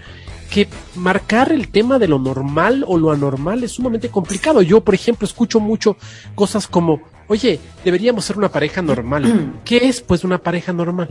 que 0.51 0.69
marcar 0.97 1.51
el 1.53 1.69
tema 1.69 1.99
de 1.99 2.09
lo 2.09 2.19
normal 2.19 2.85
o 2.87 2.99
lo 2.99 3.11
anormal 3.11 3.65
es 3.65 3.73
sumamente 3.73 4.09
complicado. 4.11 4.61
Yo, 4.61 4.83
por 4.83 4.95
ejemplo, 4.95 5.27
escucho 5.27 5.61
mucho 5.61 5.97
cosas 6.35 6.67
como, 6.69 7.01
oye, 7.29 7.59
deberíamos 7.85 8.25
ser 8.25 8.39
una 8.39 8.49
pareja 8.49 8.83
normal. 8.83 9.61
¿Qué 9.65 9.89
es, 9.89 10.01
pues, 10.01 10.25
una 10.25 10.39
pareja 10.39 10.73
normal? 10.73 11.09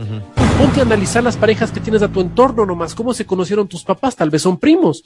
Ponte 0.58 0.80
a 0.80 0.82
analizar 0.84 1.22
las 1.22 1.36
parejas 1.36 1.70
que 1.70 1.80
tienes 1.80 2.02
a 2.02 2.08
tu 2.08 2.20
entorno 2.20 2.64
nomás, 2.66 2.94
cómo 2.94 3.14
se 3.14 3.26
conocieron 3.26 3.66
tus 3.68 3.84
papás, 3.84 4.14
tal 4.16 4.30
vez 4.30 4.42
son 4.42 4.58
primos. 4.58 5.04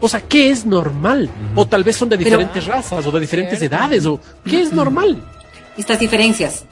O 0.00 0.08
sea, 0.08 0.20
¿qué 0.20 0.50
es 0.50 0.66
normal? 0.66 1.28
O 1.54 1.66
tal 1.66 1.84
vez 1.84 1.96
son 1.96 2.08
de 2.08 2.16
Pero- 2.18 2.30
diferentes 2.30 2.66
razas 2.66 3.06
o 3.06 3.10
de 3.10 3.20
diferentes 3.20 3.58
Cierto. 3.58 3.76
edades, 3.76 4.06
o 4.06 4.20
¿qué 4.44 4.60
es 4.62 4.72
normal? 4.72 5.22
estas 5.76 5.98
diferencias. 6.00 6.64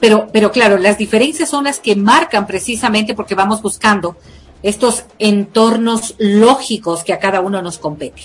Pero, 0.00 0.26
pero 0.32 0.50
claro, 0.50 0.76
las 0.78 0.98
diferencias 0.98 1.48
son 1.48 1.64
las 1.64 1.78
que 1.78 1.94
marcan 1.94 2.46
precisamente 2.48 3.14
porque 3.14 3.36
vamos 3.36 3.62
buscando 3.62 4.16
estos 4.62 5.04
entornos 5.20 6.16
lógicos 6.18 7.04
que 7.04 7.12
a 7.12 7.18
cada 7.20 7.40
uno 7.40 7.62
nos 7.62 7.78
compete. 7.78 8.22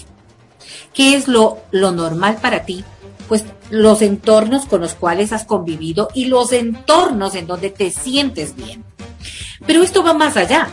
¿Qué 0.93 1.15
es 1.15 1.27
lo, 1.27 1.59
lo 1.71 1.91
normal 1.91 2.37
para 2.41 2.65
ti? 2.65 2.83
Pues 3.27 3.43
los 3.69 4.01
entornos 4.01 4.65
con 4.65 4.81
los 4.81 4.93
cuales 4.93 5.33
has 5.33 5.45
convivido 5.45 6.09
y 6.13 6.25
los 6.25 6.51
entornos 6.51 7.35
en 7.35 7.47
donde 7.47 7.69
te 7.69 7.89
sientes 7.91 8.55
bien. 8.55 8.83
Pero 9.65 9.83
esto 9.83 10.03
va 10.03 10.13
más 10.13 10.37
allá. 10.37 10.69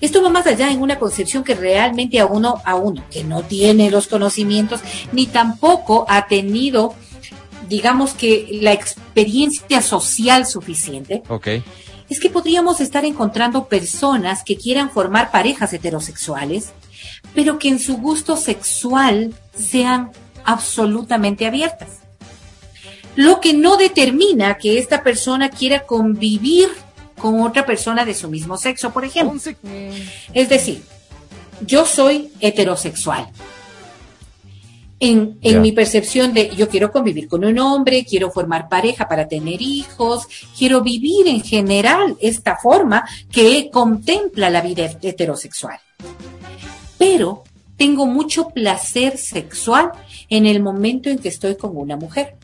Esto 0.00 0.22
va 0.22 0.28
más 0.28 0.46
allá 0.46 0.70
en 0.70 0.82
una 0.82 0.98
concepción 0.98 1.44
que 1.44 1.54
realmente 1.54 2.20
a 2.20 2.26
uno, 2.26 2.60
a 2.64 2.74
uno 2.74 3.02
que 3.10 3.24
no 3.24 3.42
tiene 3.42 3.90
los 3.90 4.08
conocimientos 4.08 4.80
ni 5.12 5.26
tampoco 5.26 6.04
ha 6.08 6.26
tenido 6.26 6.94
digamos 7.68 8.14
que 8.14 8.58
la 8.60 8.72
experiencia 8.72 9.82
social 9.82 10.46
suficiente, 10.46 11.22
Ok. 11.28 11.48
es 12.08 12.20
que 12.20 12.30
podríamos 12.30 12.80
estar 12.80 13.04
encontrando 13.04 13.66
personas 13.66 14.42
que 14.44 14.56
quieran 14.56 14.90
formar 14.90 15.30
parejas 15.30 15.72
heterosexuales, 15.72 16.70
pero 17.34 17.58
que 17.58 17.68
en 17.68 17.78
su 17.78 17.96
gusto 17.96 18.36
sexual 18.36 19.34
sean 19.56 20.10
absolutamente 20.44 21.46
abiertas. 21.46 21.88
Lo 23.16 23.40
que 23.40 23.52
no 23.54 23.76
determina 23.76 24.58
que 24.58 24.78
esta 24.78 25.02
persona 25.02 25.50
quiera 25.50 25.86
convivir 25.86 26.68
con 27.18 27.40
otra 27.40 27.64
persona 27.64 28.04
de 28.04 28.14
su 28.14 28.28
mismo 28.28 28.56
sexo, 28.56 28.92
por 28.92 29.04
ejemplo. 29.04 29.40
Es 30.32 30.48
decir, 30.48 30.82
yo 31.64 31.86
soy 31.86 32.32
heterosexual. 32.40 33.28
En, 35.00 35.38
en 35.42 35.60
mi 35.60 35.72
percepción 35.72 36.32
de 36.32 36.54
yo 36.56 36.68
quiero 36.68 36.90
convivir 36.90 37.28
con 37.28 37.44
un 37.44 37.58
hombre, 37.58 38.06
quiero 38.08 38.30
formar 38.30 38.68
pareja 38.68 39.06
para 39.06 39.28
tener 39.28 39.60
hijos, 39.60 40.26
quiero 40.56 40.82
vivir 40.82 41.28
en 41.28 41.42
general 41.42 42.16
esta 42.20 42.56
forma 42.56 43.04
que 43.30 43.70
contempla 43.70 44.50
la 44.50 44.60
vida 44.60 44.90
heterosexual. 45.02 45.78
Pero 46.96 47.42
tengo 47.76 48.06
mucho 48.06 48.48
placer 48.48 49.16
sexual 49.18 49.92
en 50.28 50.46
el 50.46 50.62
momento 50.62 51.10
en 51.10 51.18
que 51.18 51.28
estoy 51.28 51.56
con 51.56 51.76
una 51.76 51.96
mujer, 51.96 52.36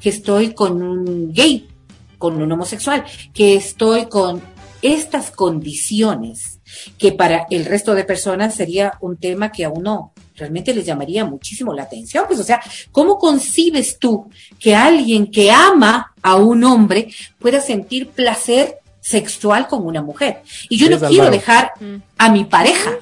que 0.00 0.08
estoy 0.08 0.54
con 0.54 0.82
un 0.82 1.32
gay, 1.32 1.68
con 2.18 2.40
un 2.40 2.50
homosexual, 2.52 3.04
que 3.34 3.56
estoy 3.56 4.06
con 4.06 4.40
estas 4.80 5.30
condiciones 5.30 6.60
que 6.98 7.12
para 7.12 7.46
el 7.50 7.64
resto 7.66 7.94
de 7.94 8.04
personas 8.04 8.54
sería 8.54 8.94
un 9.00 9.16
tema 9.16 9.52
que 9.52 9.64
a 9.64 9.68
uno 9.68 10.12
realmente 10.36 10.74
les 10.74 10.86
llamaría 10.86 11.24
muchísimo 11.24 11.74
la 11.74 11.82
atención. 11.82 12.24
Pues, 12.26 12.40
o 12.40 12.44
sea, 12.44 12.60
¿cómo 12.90 13.18
concibes 13.18 13.98
tú 13.98 14.30
que 14.58 14.74
alguien 14.74 15.30
que 15.30 15.50
ama 15.50 16.12
a 16.22 16.36
un 16.36 16.64
hombre 16.64 17.08
pueda 17.38 17.60
sentir 17.60 18.08
placer 18.08 18.78
sexual 19.00 19.68
con 19.68 19.84
una 19.84 20.02
mujer? 20.02 20.42
Y 20.68 20.78
yo 20.78 20.88
no 20.88 20.98
¿Ves, 20.98 21.10
quiero 21.10 21.30
dejar 21.30 21.72
Mm. 21.78 21.96
a 22.18 22.30
mi 22.30 22.44
pareja. 22.44 22.92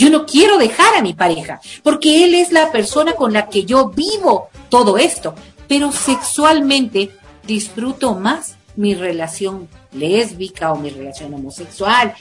Yo 0.00 0.08
no 0.08 0.24
quiero 0.24 0.56
dejar 0.56 0.94
a 0.96 1.02
mi 1.02 1.12
pareja, 1.12 1.60
porque 1.82 2.24
él 2.24 2.34
es 2.34 2.52
la 2.52 2.72
persona 2.72 3.12
con 3.12 3.34
la 3.34 3.50
que 3.50 3.66
yo 3.66 3.90
vivo 3.90 4.48
todo 4.70 4.96
esto, 4.96 5.34
pero 5.68 5.92
sexualmente 5.92 7.10
disfruto 7.46 8.14
más 8.14 8.56
mi 8.76 8.94
relación 8.94 9.68
lésbica 9.92 10.72
o 10.72 10.76
mi 10.76 10.88
relación 10.88 11.34
homosexual. 11.34 12.14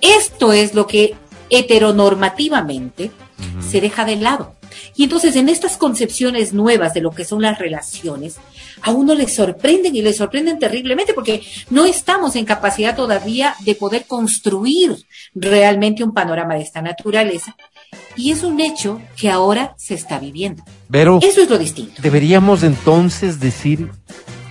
Esto 0.00 0.52
es 0.52 0.72
lo 0.72 0.86
que 0.86 1.16
heteronormativamente 1.50 3.10
se 3.60 3.80
deja 3.80 4.04
de 4.04 4.14
lado. 4.14 4.54
Y 4.94 5.02
entonces 5.02 5.34
en 5.34 5.48
estas 5.48 5.76
concepciones 5.76 6.52
nuevas 6.52 6.94
de 6.94 7.00
lo 7.00 7.10
que 7.10 7.24
son 7.24 7.42
las 7.42 7.58
relaciones, 7.58 8.36
a 8.82 8.90
uno 8.90 9.14
le 9.14 9.28
sorprenden 9.28 9.94
y 9.96 10.02
le 10.02 10.12
sorprenden 10.12 10.58
terriblemente 10.58 11.14
porque 11.14 11.42
no 11.70 11.84
estamos 11.86 12.36
en 12.36 12.44
capacidad 12.44 12.94
todavía 12.96 13.54
de 13.60 13.74
poder 13.74 14.04
construir 14.06 14.96
realmente 15.34 16.04
un 16.04 16.12
panorama 16.12 16.54
de 16.54 16.62
esta 16.62 16.82
naturaleza. 16.82 17.56
Y 18.16 18.32
es 18.32 18.42
un 18.42 18.60
hecho 18.60 19.00
que 19.16 19.30
ahora 19.30 19.74
se 19.78 19.94
está 19.94 20.18
viviendo. 20.18 20.62
Pero 20.90 21.18
Eso 21.22 21.42
es 21.42 21.50
lo 21.50 21.58
distinto. 21.58 22.00
deberíamos 22.02 22.62
entonces 22.62 23.40
decir 23.40 23.90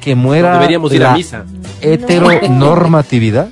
que 0.02 0.16
muera 0.16 0.54
Deberíamos 0.54 0.94
ir 0.94 1.02
la 1.02 1.14
a 1.14 1.18
misa. 1.18 1.46
heteronormatividad. 1.82 3.50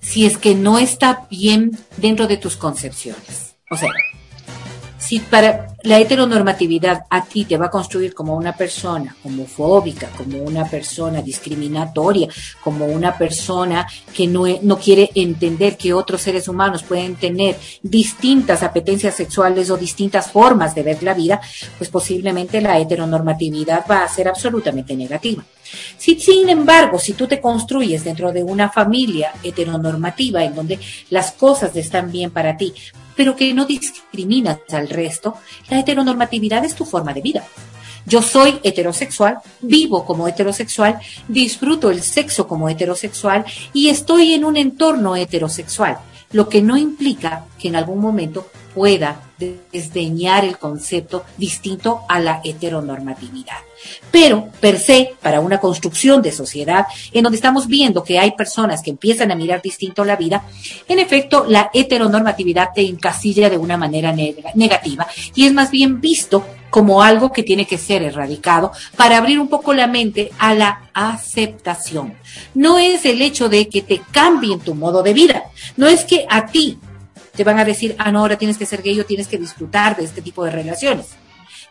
si 0.00 0.26
es 0.26 0.36
que 0.38 0.54
no 0.54 0.78
está 0.78 1.26
bien 1.30 1.76
dentro 1.96 2.26
de 2.28 2.36
tus 2.36 2.56
concepciones. 2.56 3.56
O 3.70 3.76
sea, 3.76 3.88
si 5.04 5.20
para 5.20 5.66
la 5.82 5.98
heteronormatividad 5.98 7.04
a 7.10 7.24
ti 7.24 7.44
te 7.44 7.58
va 7.58 7.66
a 7.66 7.70
construir 7.70 8.14
como 8.14 8.34
una 8.34 8.56
persona 8.56 9.14
homofóbica, 9.22 10.08
como 10.16 10.38
una 10.38 10.64
persona 10.64 11.20
discriminatoria, 11.20 12.28
como 12.62 12.86
una 12.86 13.16
persona 13.16 13.86
que 14.14 14.26
no, 14.26 14.46
e- 14.46 14.60
no 14.62 14.78
quiere 14.78 15.10
entender 15.14 15.76
que 15.76 15.92
otros 15.92 16.22
seres 16.22 16.48
humanos 16.48 16.82
pueden 16.82 17.16
tener 17.16 17.56
distintas 17.82 18.62
apetencias 18.62 19.14
sexuales 19.14 19.68
o 19.68 19.76
distintas 19.76 20.30
formas 20.30 20.74
de 20.74 20.82
ver 20.82 21.02
la 21.02 21.12
vida, 21.12 21.38
pues 21.76 21.90
posiblemente 21.90 22.62
la 22.62 22.78
heteronormatividad 22.78 23.84
va 23.90 24.04
a 24.04 24.08
ser 24.08 24.26
absolutamente 24.28 24.96
negativa. 24.96 25.44
Si, 25.96 26.18
sin 26.18 26.48
embargo, 26.48 26.98
si 26.98 27.12
tú 27.14 27.26
te 27.26 27.40
construyes 27.40 28.04
dentro 28.04 28.32
de 28.32 28.42
una 28.42 28.70
familia 28.70 29.32
heteronormativa 29.42 30.44
en 30.44 30.54
donde 30.54 30.78
las 31.10 31.32
cosas 31.32 31.74
están 31.76 32.10
bien 32.10 32.30
para 32.30 32.56
ti, 32.56 32.74
pero 33.16 33.36
que 33.36 33.52
no 33.54 33.64
discriminas 33.64 34.58
al 34.72 34.88
resto, 34.88 35.36
la 35.70 35.78
heteronormatividad 35.80 36.64
es 36.64 36.74
tu 36.74 36.84
forma 36.84 37.12
de 37.12 37.22
vida. 37.22 37.44
Yo 38.06 38.20
soy 38.20 38.58
heterosexual, 38.62 39.38
vivo 39.62 40.04
como 40.04 40.28
heterosexual, 40.28 40.98
disfruto 41.26 41.90
el 41.90 42.02
sexo 42.02 42.46
como 42.46 42.68
heterosexual 42.68 43.44
y 43.72 43.88
estoy 43.88 44.34
en 44.34 44.44
un 44.44 44.56
entorno 44.58 45.16
heterosexual, 45.16 45.98
lo 46.32 46.48
que 46.48 46.60
no 46.60 46.76
implica 46.76 47.46
que 47.58 47.68
en 47.68 47.76
algún 47.76 48.00
momento 48.00 48.46
pueda 48.74 49.20
desdeñar 49.72 50.44
el 50.44 50.58
concepto 50.58 51.24
distinto 51.36 52.02
a 52.08 52.20
la 52.20 52.40
heteronormatividad. 52.44 53.58
Pero, 54.10 54.48
per 54.60 54.78
se, 54.78 55.14
para 55.20 55.40
una 55.40 55.60
construcción 55.60 56.22
de 56.22 56.32
sociedad 56.32 56.86
en 57.12 57.22
donde 57.22 57.36
estamos 57.36 57.66
viendo 57.66 58.02
que 58.02 58.18
hay 58.18 58.32
personas 58.32 58.82
que 58.82 58.90
empiezan 58.90 59.30
a 59.30 59.34
mirar 59.34 59.60
distinto 59.60 60.04
la 60.04 60.16
vida, 60.16 60.44
en 60.88 60.98
efecto, 60.98 61.44
la 61.48 61.70
heteronormatividad 61.72 62.70
te 62.74 62.82
encasilla 62.82 63.50
de 63.50 63.58
una 63.58 63.76
manera 63.76 64.14
negativa 64.54 65.06
y 65.34 65.46
es 65.46 65.52
más 65.52 65.70
bien 65.70 66.00
visto 66.00 66.44
como 66.70 67.02
algo 67.02 67.30
que 67.30 67.44
tiene 67.44 67.66
que 67.66 67.78
ser 67.78 68.02
erradicado 68.02 68.72
para 68.96 69.18
abrir 69.18 69.38
un 69.38 69.48
poco 69.48 69.72
la 69.74 69.86
mente 69.86 70.32
a 70.38 70.54
la 70.54 70.88
aceptación. 70.92 72.14
No 72.54 72.78
es 72.78 73.04
el 73.04 73.22
hecho 73.22 73.48
de 73.48 73.68
que 73.68 73.82
te 73.82 74.00
cambien 74.10 74.58
tu 74.58 74.74
modo 74.74 75.02
de 75.02 75.14
vida, 75.14 75.44
no 75.76 75.86
es 75.86 76.04
que 76.04 76.26
a 76.28 76.46
ti 76.46 76.78
te 77.36 77.44
van 77.44 77.58
a 77.58 77.64
decir, 77.64 77.94
ah, 77.98 78.12
no, 78.12 78.20
ahora 78.20 78.36
tienes 78.36 78.58
que 78.58 78.66
ser 78.66 78.82
gay 78.82 78.98
o 79.00 79.06
tienes 79.06 79.28
que 79.28 79.38
disfrutar 79.38 79.96
de 79.96 80.04
este 80.04 80.22
tipo 80.22 80.44
de 80.44 80.50
relaciones. 80.50 81.16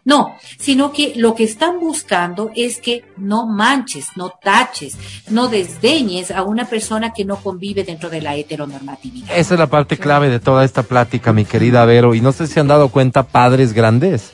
No, 0.06 0.36
sino 0.60 0.92
que 0.92 1.14
lo 1.16 1.34
que 1.34 1.46
están 1.46 1.80
buscando 1.80 2.52
es 2.56 2.82
que 2.82 3.06
no 3.16 3.48
manches, 3.48 4.08
no 4.18 4.32
taches, 4.32 4.98
no 5.30 5.48
desdeñes 5.48 6.30
a 6.30 6.44
una 6.44 6.66
persona 6.66 7.14
que 7.14 7.24
no 7.24 7.38
convive 7.38 7.86
dentro 7.86 8.10
de 8.10 8.22
la 8.22 8.36
heteronormatividad. 8.36 9.30
Esa 9.34 9.54
es 9.54 9.60
la 9.60 9.68
parte 9.68 9.98
clave 9.98 10.30
de 10.30 10.42
toda 10.42 10.66
esta 10.66 10.84
plática, 10.84 11.32
mi 11.32 11.46
querida 11.46 11.86
Vero. 11.86 12.16
Y 12.16 12.20
no 12.22 12.34
sé 12.34 12.48
si 12.48 12.60
han 12.60 12.68
dado 12.68 12.90
cuenta 12.90 13.24
padres 13.24 13.72
grandes 13.72 14.32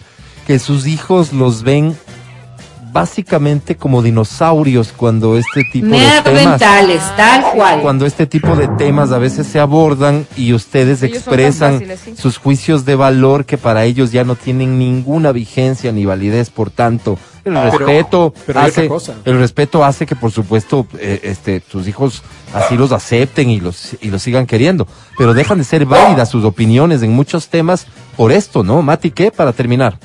que 0.48 0.58
sus 0.58 0.88
hijos 0.88 1.34
los 1.34 1.62
ven 1.62 1.96
básicamente 3.00 3.76
como 3.78 4.02
dinosaurios 4.02 4.92
cuando 4.96 5.38
este 5.38 5.64
tipo 5.72 5.88
de 5.88 6.22
temas 6.22 6.60
tal 7.16 7.44
cual. 7.56 7.82
cuando 7.82 8.06
este 8.06 8.26
tipo 8.26 8.58
de 8.58 8.68
temas 8.68 9.12
a 9.14 9.18
veces 9.18 9.48
se 9.48 9.58
abordan 9.60 10.28
y 10.36 10.52
ustedes 10.54 11.02
Ellos 11.02 11.18
expresan 11.18 11.74
fáciles, 11.76 12.00
sí. 12.04 12.14
sus 12.18 12.38
juicios 12.38 12.84
de 12.84 12.96
valor 12.96 13.46
que 13.46 13.58
para 13.58 13.86
ellos 13.86 14.12
ya 14.12 14.26
no 14.26 14.36
tienen 14.36 14.78
ninguna 14.78 15.32
vigencia 15.32 15.94
ni 15.94 16.06
validez 16.06 16.50
por 16.50 16.72
tanto 16.72 17.18
el 17.46 17.54
Pero- 17.54 17.72
respeto 17.78 18.34
pero 18.46 18.60
hay 18.60 18.68
hace 18.70 18.82
otra 18.82 18.90
cosa. 18.90 19.14
el 19.24 19.40
respeto 19.40 19.86
hace 19.86 20.06
que 20.06 20.18
por 20.18 20.32
supuesto 20.32 20.86
eh, 21.00 21.22
este 21.24 21.62
tus 21.62 21.88
hijos 21.88 22.22
así 22.54 22.76
los 22.76 22.92
acepten 22.92 23.50
y 23.50 23.62
los 23.62 23.96
y 24.02 24.10
los 24.10 24.22
sigan 24.22 24.46
queriendo 24.46 24.88
pero 25.18 25.34
dejan 25.34 25.58
de 25.58 25.64
ser 25.64 25.86
válidas 25.86 26.28
sus 26.30 26.44
opiniones 26.44 27.02
en 27.02 27.12
muchos 27.14 27.48
temas 27.48 27.88
por 28.18 28.34
esto 28.34 28.62
no 28.64 28.82
Mati 28.82 29.12
qué 29.12 29.32
para 29.32 29.54
terminar 29.54 29.98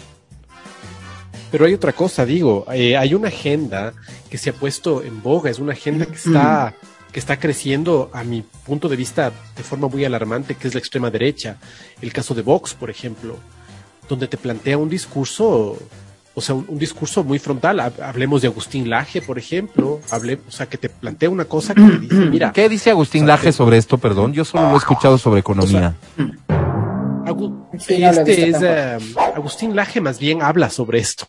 Pero 1.55 1.67
hay 1.67 1.75
otra 1.75 1.93
cosa, 1.93 2.27
digo, 2.27 2.67
eh, 2.73 2.97
hay 2.97 3.15
una 3.15 3.29
agenda 3.29 3.93
que 4.29 4.39
se 4.39 4.51
ha 4.51 4.53
puesto 4.53 5.05
en 5.05 5.23
boga, 5.23 5.51
es 5.51 5.61
una 5.61 5.71
agenda 5.73 6.05
que 6.05 6.17
está, 6.17 6.75
que 7.13 7.21
está 7.21 7.39
creciendo 7.39 8.11
a 8.13 8.25
mi 8.25 8.43
punto 8.43 8.89
de 8.89 8.97
vista 8.97 9.31
de 9.57 9.63
forma 9.63 9.87
muy 9.87 10.05
alarmante, 10.05 10.57
que 10.57 10.67
es 10.67 10.75
la 10.75 10.81
extrema 10.81 11.13
derecha. 11.13 11.57
El 12.03 12.13
caso 12.13 12.35
de 12.35 12.43
Vox, 12.43 12.75
por 12.75 12.91
ejemplo, 12.91 13.37
donde 14.09 14.27
te 14.27 14.37
plantea 14.37 14.77
un 14.77 14.89
discurso, 14.89 15.79
o 16.35 16.41
sea, 16.41 16.57
un, 16.57 16.65
un 16.67 16.77
discurso 16.77 17.23
muy 17.23 17.39
frontal. 17.39 17.79
Ha- 17.79 17.93
Hablemos 18.03 18.43
de 18.43 18.49
Agustín 18.49 18.91
Laje, 18.91 19.23
por 19.23 19.39
ejemplo, 19.39 20.01
hable, 20.11 20.41
o 20.49 20.51
sea, 20.51 20.67
que 20.67 20.77
te 20.77 20.89
plantea 20.89 21.31
una 21.31 21.45
cosa 21.45 21.73
que 21.73 21.83
te 21.83 21.99
dice, 22.01 22.15
mira, 22.17 22.51
¿Qué 22.53 22.69
dice 22.69 22.91
Agustín 22.91 23.23
O 23.23 23.27
sea, 23.27 23.35
Laje 23.37 23.47
que- 23.47 23.53
sobre 23.53 23.77
esto, 23.77 23.97
perdón? 23.97 24.33
Yo 24.33 24.45
solo 24.45 24.71
lo 24.71 24.75
he 24.75 24.79
escuchado 24.79 25.19
sobre 25.19 25.39
economía. 25.39 25.95
Agu- 27.27 27.61
Sí, 27.79 27.99
no 27.99 28.13
lo 28.13 28.19
he 28.19 28.31
este 28.31 28.49
es, 28.51 28.57
eh, 28.61 28.99
Agustín 29.37 29.75
Laje 29.77 30.01
más 30.01 30.19
bien 30.19 30.43
habla 30.43 30.69
sobre 30.69 30.99
esto. 30.99 31.27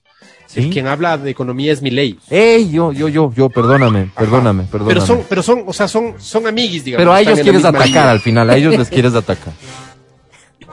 ¿Sí? 0.56 0.62
El 0.62 0.70
quien 0.70 0.88
habla 0.88 1.18
de 1.18 1.30
economía 1.30 1.74
es 1.74 1.82
mi 1.82 1.92
ley. 1.92 2.18
Ey, 2.30 2.72
yo, 2.72 2.92
yo, 2.92 3.10
yo, 3.10 3.32
yo, 3.36 3.50
perdóname, 3.50 4.10
perdóname, 4.18 4.64
perdóname. 4.64 4.94
Pero 4.94 5.06
son, 5.06 5.22
pero 5.28 5.44
son, 5.44 5.64
o 5.68 5.74
sea, 5.74 5.88
son, 5.88 6.16
son 6.18 6.48
amiguis, 6.48 6.86
digamos. 6.86 7.02
Pero 7.02 7.14
a 7.14 7.22
ellos 7.22 7.40
quieres 7.40 7.66
atacar 7.66 8.08
al 8.08 8.20
final, 8.22 8.50
a 8.50 8.58
ellos 8.58 8.78
les 8.78 8.90
quieres 8.96 9.14
atacar. 9.14 9.54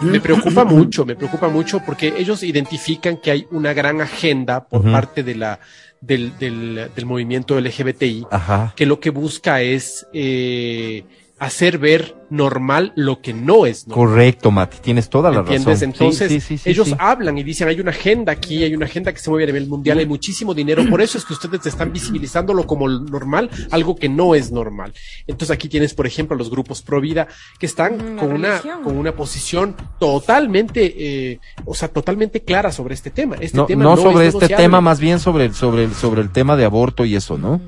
Me 0.01 0.21
preocupa 0.21 0.65
mucho, 0.65 1.05
me 1.05 1.15
preocupa 1.15 1.49
mucho 1.49 1.81
porque 1.85 2.15
ellos 2.17 2.43
identifican 2.43 3.19
que 3.19 3.31
hay 3.31 3.47
una 3.51 3.73
gran 3.73 4.01
agenda 4.01 4.65
por 4.65 4.83
parte 4.91 5.23
de 5.23 5.35
la, 5.35 5.61
del, 6.01 6.37
del, 6.39 6.91
del 6.95 7.07
movimiento 7.07 7.59
LGBTI 7.61 8.27
Ajá. 8.31 8.73
que 8.75 8.87
lo 8.87 8.99
que 8.99 9.11
busca 9.11 9.63
es 9.63 10.07
eh, 10.13 11.05
hacer 11.45 11.79
ver 11.79 12.15
normal 12.31 12.93
lo 12.97 13.21
que 13.21 13.35
no 13.35 13.67
es 13.67 13.87
normal. 13.89 14.07
Correcto, 14.07 14.51
Mati, 14.51 14.79
tienes 14.81 15.11
toda 15.11 15.31
la 15.31 15.41
¿Entiendes? 15.41 15.81
razón. 15.81 15.89
Entonces, 15.91 16.29
Sí, 16.33 16.41
sí, 16.41 16.47
sí, 16.57 16.59
sí, 16.59 16.71
ellos 16.71 16.89
sí. 16.89 16.95
hablan 16.99 17.37
y 17.37 17.43
dicen, 17.43 17.69
hay 17.69 17.81
una 17.81 17.91
agenda 17.91 18.33
aquí, 18.33 18.63
hay 18.63 18.75
una 18.75 18.87
agenda 18.87 19.13
que 19.13 19.19
se 19.19 19.29
mueve 19.29 19.45
a 19.45 19.47
nivel 19.49 19.67
mundial, 19.69 19.99
hay 19.99 20.07
muchísimo 20.07 20.55
dinero, 20.55 20.83
por 20.89 21.03
eso 21.03 21.19
es 21.19 21.25
que 21.25 21.33
ustedes 21.35 21.67
están 21.67 21.93
visibilizándolo 21.93 22.67
como 22.67 22.89
normal, 22.89 23.51
algo 23.71 23.97
que 23.97 24.09
no 24.09 24.35
es 24.35 24.51
normal. 24.53 24.93
Entonces 25.27 25.51
aquí 25.55 25.69
tienes, 25.69 25.95
por 25.95 26.07
ejemplo, 26.07 26.35
a 26.37 26.39
los 26.39 26.49
grupos 26.49 26.81
pro 26.83 27.01
vida 27.01 27.27
que 27.59 27.67
están 27.67 28.15
Mm, 28.15 28.19
con 28.19 28.33
una, 28.33 28.61
con 28.83 28.97
una 28.97 29.13
posición 29.13 29.75
totalmente, 29.99 30.95
eh, 31.33 31.41
o 31.65 31.75
sea, 31.75 31.89
totalmente 31.89 32.41
clara 32.43 32.71
sobre 32.73 32.95
este 32.95 33.11
tema. 33.11 33.37
Este 33.41 33.57
no, 33.59 33.67
tema 33.67 33.83
no 33.85 33.97
no 33.97 34.03
sobre 34.03 34.27
es 34.29 34.35
este 34.35 34.39
negociable. 34.45 34.57
tema, 34.65 34.81
más 34.81 35.01
bien 35.01 35.19
sobre 35.19 35.47
el, 35.47 35.55
sobre 35.55 35.85
el, 35.85 35.95
sobre 35.95 36.23
el 36.23 36.31
tema 36.31 36.57
de 36.57 36.65
aborto 36.65 37.05
y 37.05 37.17
eso, 37.17 37.37
¿no? 37.37 37.61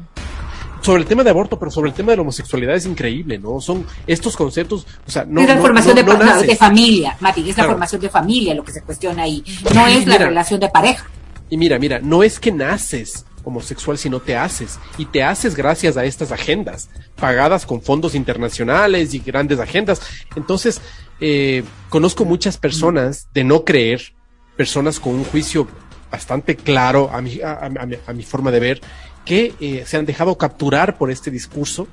Sobre 0.85 1.03
el 1.03 1.09
tema 1.09 1.25
de 1.25 1.31
aborto, 1.31 1.59
pero 1.59 1.71
sobre 1.71 1.89
el 1.91 1.95
tema 1.97 2.11
de 2.13 2.17
la 2.17 2.23
homosexualidad 2.23 2.75
es 2.77 2.85
increíble, 2.87 3.39
¿no? 3.39 3.61
Son 3.61 3.87
estos 4.07 4.37
conceptos, 4.37 4.87
o 5.07 5.11
sea, 5.11 5.25
no. 5.27 5.41
es 5.41 5.49
la 5.49 5.55
no- 5.57 5.63
formación 5.63 5.97
no- 5.97 6.03
de, 6.03 6.25
no 6.51 6.57
familia, 6.57 7.17
Mati, 7.21 7.41
es 7.41 7.49
la 7.49 7.55
Claro. 7.55 7.71
formación 7.71 8.01
de 8.03 8.11
familia 8.11 8.55
lo 8.55 8.63
que 8.65 8.73
se 8.73 8.83
cuestiona 8.83 9.23
ahí. 9.25 9.43
No 9.75 9.87
es 9.87 10.07
la 10.07 10.19
relación 10.19 10.61
de 10.61 10.69
pareja. 10.69 11.07
Y 11.51 11.57
mira, 11.57 11.79
mira, 11.79 12.01
no 12.01 12.23
es 12.23 12.39
que 12.39 12.53
naces 12.53 13.25
homosexual, 13.45 13.99
sino 13.99 14.21
te 14.21 14.37
haces. 14.37 14.79
Y 14.97 15.05
te 15.07 15.23
haces 15.23 15.55
gracias 15.55 15.97
a 15.99 16.05
estas 16.07 16.33
agendas, 16.33 16.89
pagadas 17.17 17.67
con 17.67 17.83
fondos 17.83 18.15
internacionales 18.15 19.13
y 19.15 19.19
grandes 19.19 19.61
agendas. 19.61 20.01
Entonces, 20.37 20.81
eh, 21.21 21.63
conozco 21.91 22.25
muchas 22.25 22.57
personas 22.57 23.29
de 23.35 23.45
no 23.45 23.65
creer, 23.65 24.15
personas 24.57 24.99
con 24.99 25.15
un 25.15 25.25
juicio 25.25 25.69
bastante 26.11 26.57
claro 26.57 27.11
a 27.13 27.21
mi, 27.21 27.41
a, 27.43 27.53
a- 27.53 27.67
a 27.67 27.87
mi- 27.87 27.97
a 28.07 28.13
mi 28.13 28.23
forma 28.23 28.51
de 28.51 28.61
ver, 28.61 28.81
que 29.25 29.55
eh, 29.61 29.85
se 29.87 29.97
han 29.97 30.07
dejado 30.07 30.37
capturar 30.37 30.99
por 30.99 31.11
este 31.11 31.31
discurso 31.31 31.87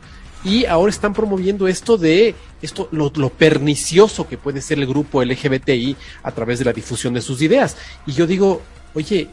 y 0.43 0.65
ahora 0.65 0.89
están 0.89 1.13
promoviendo 1.13 1.67
esto 1.67 1.97
de 1.97 2.33
esto 2.61 2.89
lo, 2.91 3.11
lo 3.15 3.29
pernicioso 3.29 4.27
que 4.27 4.37
puede 4.37 4.61
ser 4.61 4.79
el 4.79 4.87
grupo 4.87 5.23
LGBTI 5.23 5.95
a 6.23 6.31
través 6.31 6.59
de 6.59 6.65
la 6.65 6.73
difusión 6.73 7.13
de 7.13 7.21
sus 7.21 7.41
ideas. 7.41 7.77
Y 8.05 8.13
yo 8.13 8.25
digo, 8.27 8.61
oye, 8.95 9.29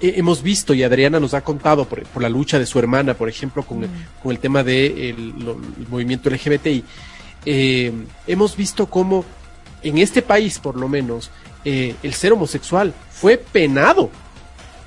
he- 0.00 0.14
hemos 0.18 0.42
visto 0.42 0.74
y 0.74 0.82
Adriana 0.82 1.18
nos 1.20 1.34
ha 1.34 1.42
contado 1.42 1.84
por, 1.86 2.02
por 2.04 2.22
la 2.22 2.28
lucha 2.28 2.58
de 2.58 2.66
su 2.66 2.78
hermana, 2.78 3.14
por 3.14 3.28
ejemplo, 3.28 3.62
con, 3.64 3.84
el, 3.84 3.90
con 4.22 4.32
el 4.32 4.38
tema 4.40 4.62
del 4.64 5.32
movimiento 5.88 6.30
LGBTI, 6.30 6.84
eh, 7.46 7.92
hemos 8.26 8.56
visto 8.56 8.86
cómo 8.86 9.24
en 9.82 9.98
este 9.98 10.22
país, 10.22 10.58
por 10.58 10.76
lo 10.76 10.88
menos, 10.88 11.30
eh, 11.64 11.94
el 12.02 12.12
ser 12.14 12.32
homosexual 12.32 12.92
fue 13.10 13.36
penado. 13.38 14.10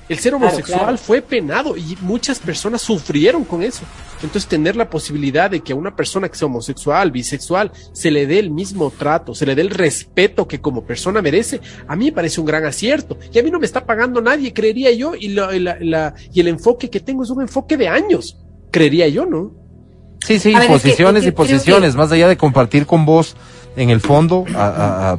El 0.08 0.18
ser 0.18 0.34
homosexual 0.34 0.80
claro. 0.80 0.96
fue 0.98 1.20
penado 1.20 1.76
y 1.76 1.96
muchas 2.00 2.38
personas 2.38 2.80
sufrieron 2.80 3.44
con 3.44 3.62
eso. 3.62 3.82
Entonces, 4.22 4.46
tener 4.48 4.74
la 4.74 4.88
posibilidad 4.88 5.50
de 5.50 5.60
que 5.60 5.72
a 5.72 5.76
una 5.76 5.94
persona 5.94 6.28
que 6.28 6.36
sea 6.36 6.46
homosexual, 6.46 7.10
bisexual, 7.10 7.70
se 7.92 8.10
le 8.10 8.26
dé 8.26 8.38
el 8.38 8.50
mismo 8.50 8.90
trato, 8.90 9.34
se 9.34 9.44
le 9.46 9.54
dé 9.54 9.62
el 9.62 9.70
respeto 9.70 10.48
que 10.48 10.60
como 10.60 10.82
persona 10.84 11.20
merece, 11.22 11.60
a 11.86 11.94
mí 11.94 12.06
me 12.06 12.12
parece 12.12 12.40
un 12.40 12.46
gran 12.46 12.64
acierto. 12.64 13.18
Y 13.32 13.38
a 13.38 13.42
mí 13.42 13.50
no 13.50 13.60
me 13.60 13.66
está 13.66 13.84
pagando 13.84 14.20
nadie, 14.20 14.52
creería 14.52 14.90
yo, 14.92 15.14
y, 15.14 15.28
la- 15.28 15.54
y 15.54 15.60
la- 15.60 15.76
la- 15.80 16.14
y 16.32 16.40
el 16.40 16.48
enfoque 16.48 16.88
que 16.88 17.00
tengo 17.00 17.22
es 17.22 17.30
un 17.30 17.42
enfoque 17.42 17.76
de 17.76 17.88
años, 17.88 18.38
creería 18.70 19.06
yo, 19.08 19.26
¿no? 19.26 19.52
Sí, 20.26 20.38
sí, 20.38 20.52
es 20.52 20.60
que- 20.62 20.66
posiciones 20.68 21.22
es 21.22 21.28
y 21.28 21.30
que 21.30 21.36
posiciones, 21.36 21.92
que- 21.92 21.98
más 21.98 22.10
allá 22.10 22.28
de 22.28 22.36
compartir 22.36 22.86
con 22.86 23.04
vos 23.06 23.36
en 23.76 23.90
el 23.90 24.00
fondo 24.00 24.46
a- 24.56 24.66
a- 24.66 25.12
a- 25.12 25.18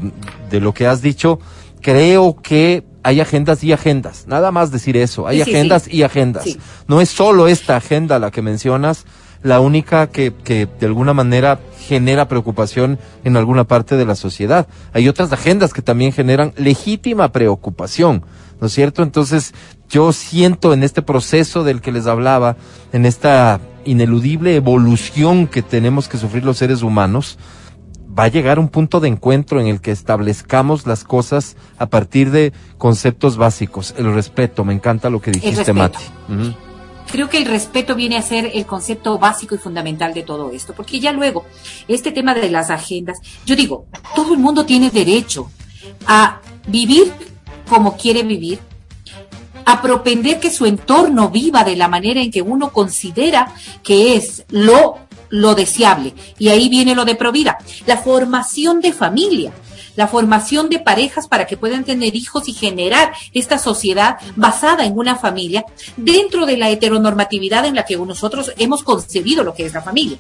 de 0.50 0.60
lo 0.60 0.74
que 0.74 0.88
has 0.88 1.02
dicho, 1.02 1.40
creo 1.82 2.36
que 2.42 2.84
hay 3.10 3.22
agendas 3.22 3.64
y 3.64 3.74
agendas, 3.74 4.26
nada 4.28 4.52
más 4.52 4.72
decir 4.72 4.96
eso, 4.96 5.28
hay 5.28 5.44
Sí, 5.44 5.50
agendas 5.50 5.84
sí. 5.84 5.98
y 5.98 6.04
agendas. 6.04 6.46
No 6.88 7.02
es 7.02 7.10
solo 7.10 7.48
esta 7.48 7.76
agenda 7.76 8.20
la 8.20 8.30
que 8.30 8.42
mencionas, 8.44 9.06
la 9.42 9.60
única 9.62 10.08
que, 10.08 10.32
que 10.44 10.68
de 10.80 10.86
alguna 10.86 11.14
manera 11.14 11.60
genera 11.88 12.28
preocupación 12.28 13.00
en 13.24 13.36
alguna 13.36 13.64
parte 13.64 13.98
de 13.98 14.06
la 14.06 14.16
sociedad. 14.16 14.68
Hay 14.94 15.08
otras 15.08 15.32
agendas 15.32 15.74
que 15.74 15.82
también 15.82 16.12
generan 16.12 16.54
legítima 16.56 17.32
preocupación, 17.32 18.24
¿no 18.62 18.68
es 18.68 18.74
cierto? 18.74 19.02
Entonces, 19.02 19.54
yo 19.90 20.14
siento 20.14 20.72
en 20.74 20.84
este 20.84 21.02
proceso 21.02 21.64
del 21.64 21.82
que 21.82 21.92
les 21.92 22.06
hablaba, 22.06 22.58
en 22.94 23.06
esta 23.08 23.60
ineludible 23.86 24.56
evolución 24.56 25.48
que 25.48 25.64
tenemos 25.64 26.08
que 26.08 26.18
sufrir 26.20 26.44
los 26.46 26.58
seres 26.58 26.84
humanos, 26.84 27.40
va 28.18 28.24
a 28.24 28.28
llegar 28.28 28.60
un 28.60 28.70
punto 28.70 29.00
de 29.00 29.08
encuentro 29.08 29.60
en 29.62 29.68
el 29.68 29.82
que 29.82 29.92
establezcamos 29.92 30.86
las 30.88 31.04
cosas 31.04 31.56
a 31.78 31.88
partir 31.88 32.32
de 32.32 32.54
conceptos 32.78 33.38
básicos. 33.38 33.94
El 33.98 34.14
respeto, 34.14 34.64
me 34.64 34.74
encanta 34.74 35.10
lo 35.10 35.22
que 35.22 35.32
dijiste. 35.32 35.74
Mati. 35.74 36.00
Creo 37.12 37.28
que 37.28 37.38
el 37.38 37.46
respeto 37.46 37.96
viene 37.96 38.18
a 38.18 38.22
ser 38.22 38.52
el 38.54 38.66
concepto 38.66 39.18
básico 39.18 39.56
y 39.56 39.58
fundamental 39.58 40.14
de 40.14 40.22
todo 40.22 40.52
esto, 40.52 40.74
porque 40.74 41.00
ya 41.00 41.12
luego, 41.12 41.44
este 41.88 42.12
tema 42.12 42.36
de 42.36 42.50
las 42.52 42.70
agendas, 42.70 43.18
yo 43.46 43.56
digo, 43.56 43.88
todo 44.16 44.34
el 44.34 44.40
mundo 44.40 44.64
tiene 44.66 44.92
derecho 44.92 45.50
a 46.06 46.40
vivir 46.68 47.12
como 47.70 47.96
quiere 47.96 48.24
vivir, 48.24 48.60
a 49.66 49.82
propender 49.82 50.40
que 50.40 50.50
su 50.50 50.66
entorno 50.66 51.30
viva 51.30 51.64
de 51.64 51.76
la 51.76 51.88
manera 51.88 52.20
en 52.20 52.32
que 52.32 52.42
uno 52.42 52.74
considera 52.74 53.54
que 53.84 54.16
es 54.16 54.44
lo, 54.50 54.98
lo 55.30 55.56
deseable. 55.56 56.14
Y 56.38 56.50
ahí 56.50 56.70
viene 56.70 56.96
lo 56.96 57.06
de 57.06 57.16
Provida, 57.16 57.58
la 57.86 57.98
formación 57.98 58.82
de 58.82 58.94
familia 58.94 59.54
la 60.00 60.08
formación 60.08 60.70
de 60.70 60.80
parejas 60.80 61.28
para 61.28 61.46
que 61.46 61.58
puedan 61.58 61.84
tener 61.84 62.16
hijos 62.16 62.48
y 62.48 62.54
generar 62.54 63.12
esta 63.34 63.58
sociedad 63.58 64.18
basada 64.38 64.86
en 64.86 64.98
una 64.98 65.18
familia 65.18 65.66
dentro 65.98 66.46
de 66.46 66.56
la 66.56 66.70
heteronormatividad 66.70 67.66
en 67.66 67.76
la 67.76 67.84
que 67.84 67.98
nosotros 67.98 68.54
hemos 68.58 68.82
concebido 68.84 69.44
lo 69.44 69.54
que 69.54 69.66
es 69.66 69.74
la 69.74 69.82
familia. 69.82 70.18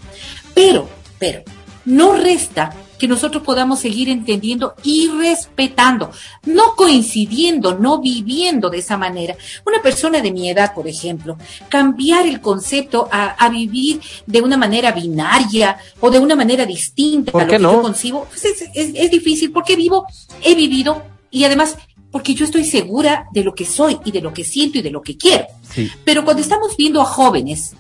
Pero, 0.53 0.89
pero, 1.17 1.43
no 1.85 2.11
resta 2.11 2.73
que 2.99 3.07
nosotros 3.07 3.41
podamos 3.41 3.79
seguir 3.79 4.09
entendiendo 4.09 4.75
y 4.83 5.09
respetando, 5.09 6.11
no 6.45 6.75
coincidiendo, 6.75 7.79
no 7.79 7.99
viviendo 7.99 8.69
de 8.69 8.79
esa 8.79 8.97
manera. 8.97 9.35
Una 9.65 9.81
persona 9.81 10.21
de 10.21 10.31
mi 10.31 10.49
edad, 10.49 10.73
por 10.75 10.87
ejemplo, 10.87 11.37
cambiar 11.69 12.27
el 12.27 12.41
concepto 12.41 13.07
a, 13.11 13.49
vivir 13.49 13.99
de 14.27 14.41
una 14.41 14.57
manera 14.57 14.91
binaria 14.91 15.77
o 15.99 16.11
de 16.11 16.19
una 16.19 16.35
manera 16.35 16.65
distinta 16.65 17.31
a 17.33 17.45
lo 17.45 17.49
que 17.49 17.59
yo 17.59 17.81
concibo, 17.81 18.25
pues 18.25 18.45
es, 18.45 18.69
es 18.73 19.09
difícil 19.09 19.51
porque 19.51 19.75
vivo, 19.75 20.05
he 20.43 20.53
vivido 20.53 21.01
y 21.31 21.45
además 21.45 21.77
porque 22.11 22.33
yo 22.33 22.45
estoy 22.45 22.65
segura 22.65 23.27
de 23.31 23.43
lo 23.43 23.53
que 23.53 23.65
soy 23.65 23.99
y 24.05 24.11
de 24.11 24.21
lo 24.21 24.33
que 24.33 24.43
siento 24.43 24.77
y 24.77 24.81
de 24.81 24.91
lo 24.91 25.01
que 25.01 25.17
quiero. 25.17 25.45
Sí. 25.73 25.89
Pero 26.03 26.23
cuando 26.23 26.41
estamos 26.41 26.75
viendo 26.75 27.01
a 27.01 27.05
jóvenes 27.05 27.75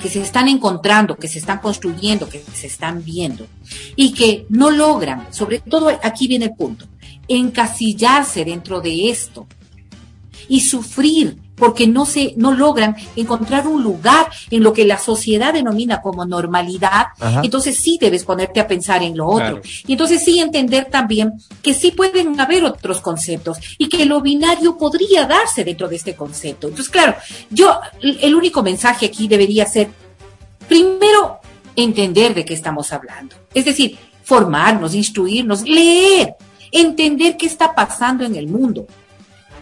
que 0.00 0.08
se 0.08 0.20
están 0.20 0.48
encontrando, 0.48 1.16
que 1.16 1.28
se 1.28 1.38
están 1.38 1.58
construyendo, 1.58 2.28
que 2.28 2.42
se 2.52 2.66
están 2.66 3.04
viendo 3.04 3.46
y 3.94 4.12
que 4.12 4.46
no 4.48 4.70
logran, 4.70 5.32
sobre 5.32 5.60
todo 5.60 5.88
aquí 6.02 6.26
viene 6.26 6.46
el 6.46 6.54
punto, 6.54 6.86
encasillarse 7.28 8.44
dentro 8.44 8.80
de 8.80 9.10
esto 9.10 9.46
y 10.48 10.60
sufrir 10.60 11.38
porque 11.60 11.86
no 11.86 12.06
se 12.06 12.34
no 12.36 12.50
logran 12.50 12.96
encontrar 13.14 13.68
un 13.68 13.84
lugar 13.84 14.28
en 14.50 14.64
lo 14.64 14.72
que 14.72 14.84
la 14.84 14.98
sociedad 14.98 15.52
denomina 15.52 16.00
como 16.00 16.24
normalidad, 16.24 17.08
entonces 17.42 17.78
sí 17.78 17.98
debes 18.00 18.24
ponerte 18.24 18.58
a 18.58 18.66
pensar 18.66 19.04
en 19.04 19.16
lo 19.16 19.28
otro. 19.28 19.60
Y 19.86 19.92
entonces 19.92 20.24
sí 20.24 20.40
entender 20.40 20.86
también 20.86 21.34
que 21.62 21.74
sí 21.74 21.92
pueden 21.92 22.40
haber 22.40 22.64
otros 22.64 23.00
conceptos 23.00 23.58
y 23.78 23.88
que 23.88 24.06
lo 24.06 24.20
binario 24.20 24.76
podría 24.76 25.26
darse 25.26 25.62
dentro 25.62 25.86
de 25.86 25.96
este 25.96 26.16
concepto. 26.16 26.66
Entonces, 26.66 26.90
claro, 26.90 27.14
yo 27.50 27.78
el 28.00 28.34
único 28.34 28.62
mensaje 28.62 29.06
aquí 29.06 29.28
debería 29.28 29.66
ser 29.66 29.90
primero 30.66 31.40
entender 31.76 32.34
de 32.34 32.44
qué 32.44 32.54
estamos 32.54 32.92
hablando. 32.92 33.36
Es 33.52 33.66
decir, 33.66 33.98
formarnos, 34.24 34.94
instruirnos, 34.94 35.62
leer, 35.62 36.34
entender 36.72 37.36
qué 37.36 37.46
está 37.46 37.74
pasando 37.74 38.24
en 38.24 38.36
el 38.36 38.46
mundo. 38.46 38.86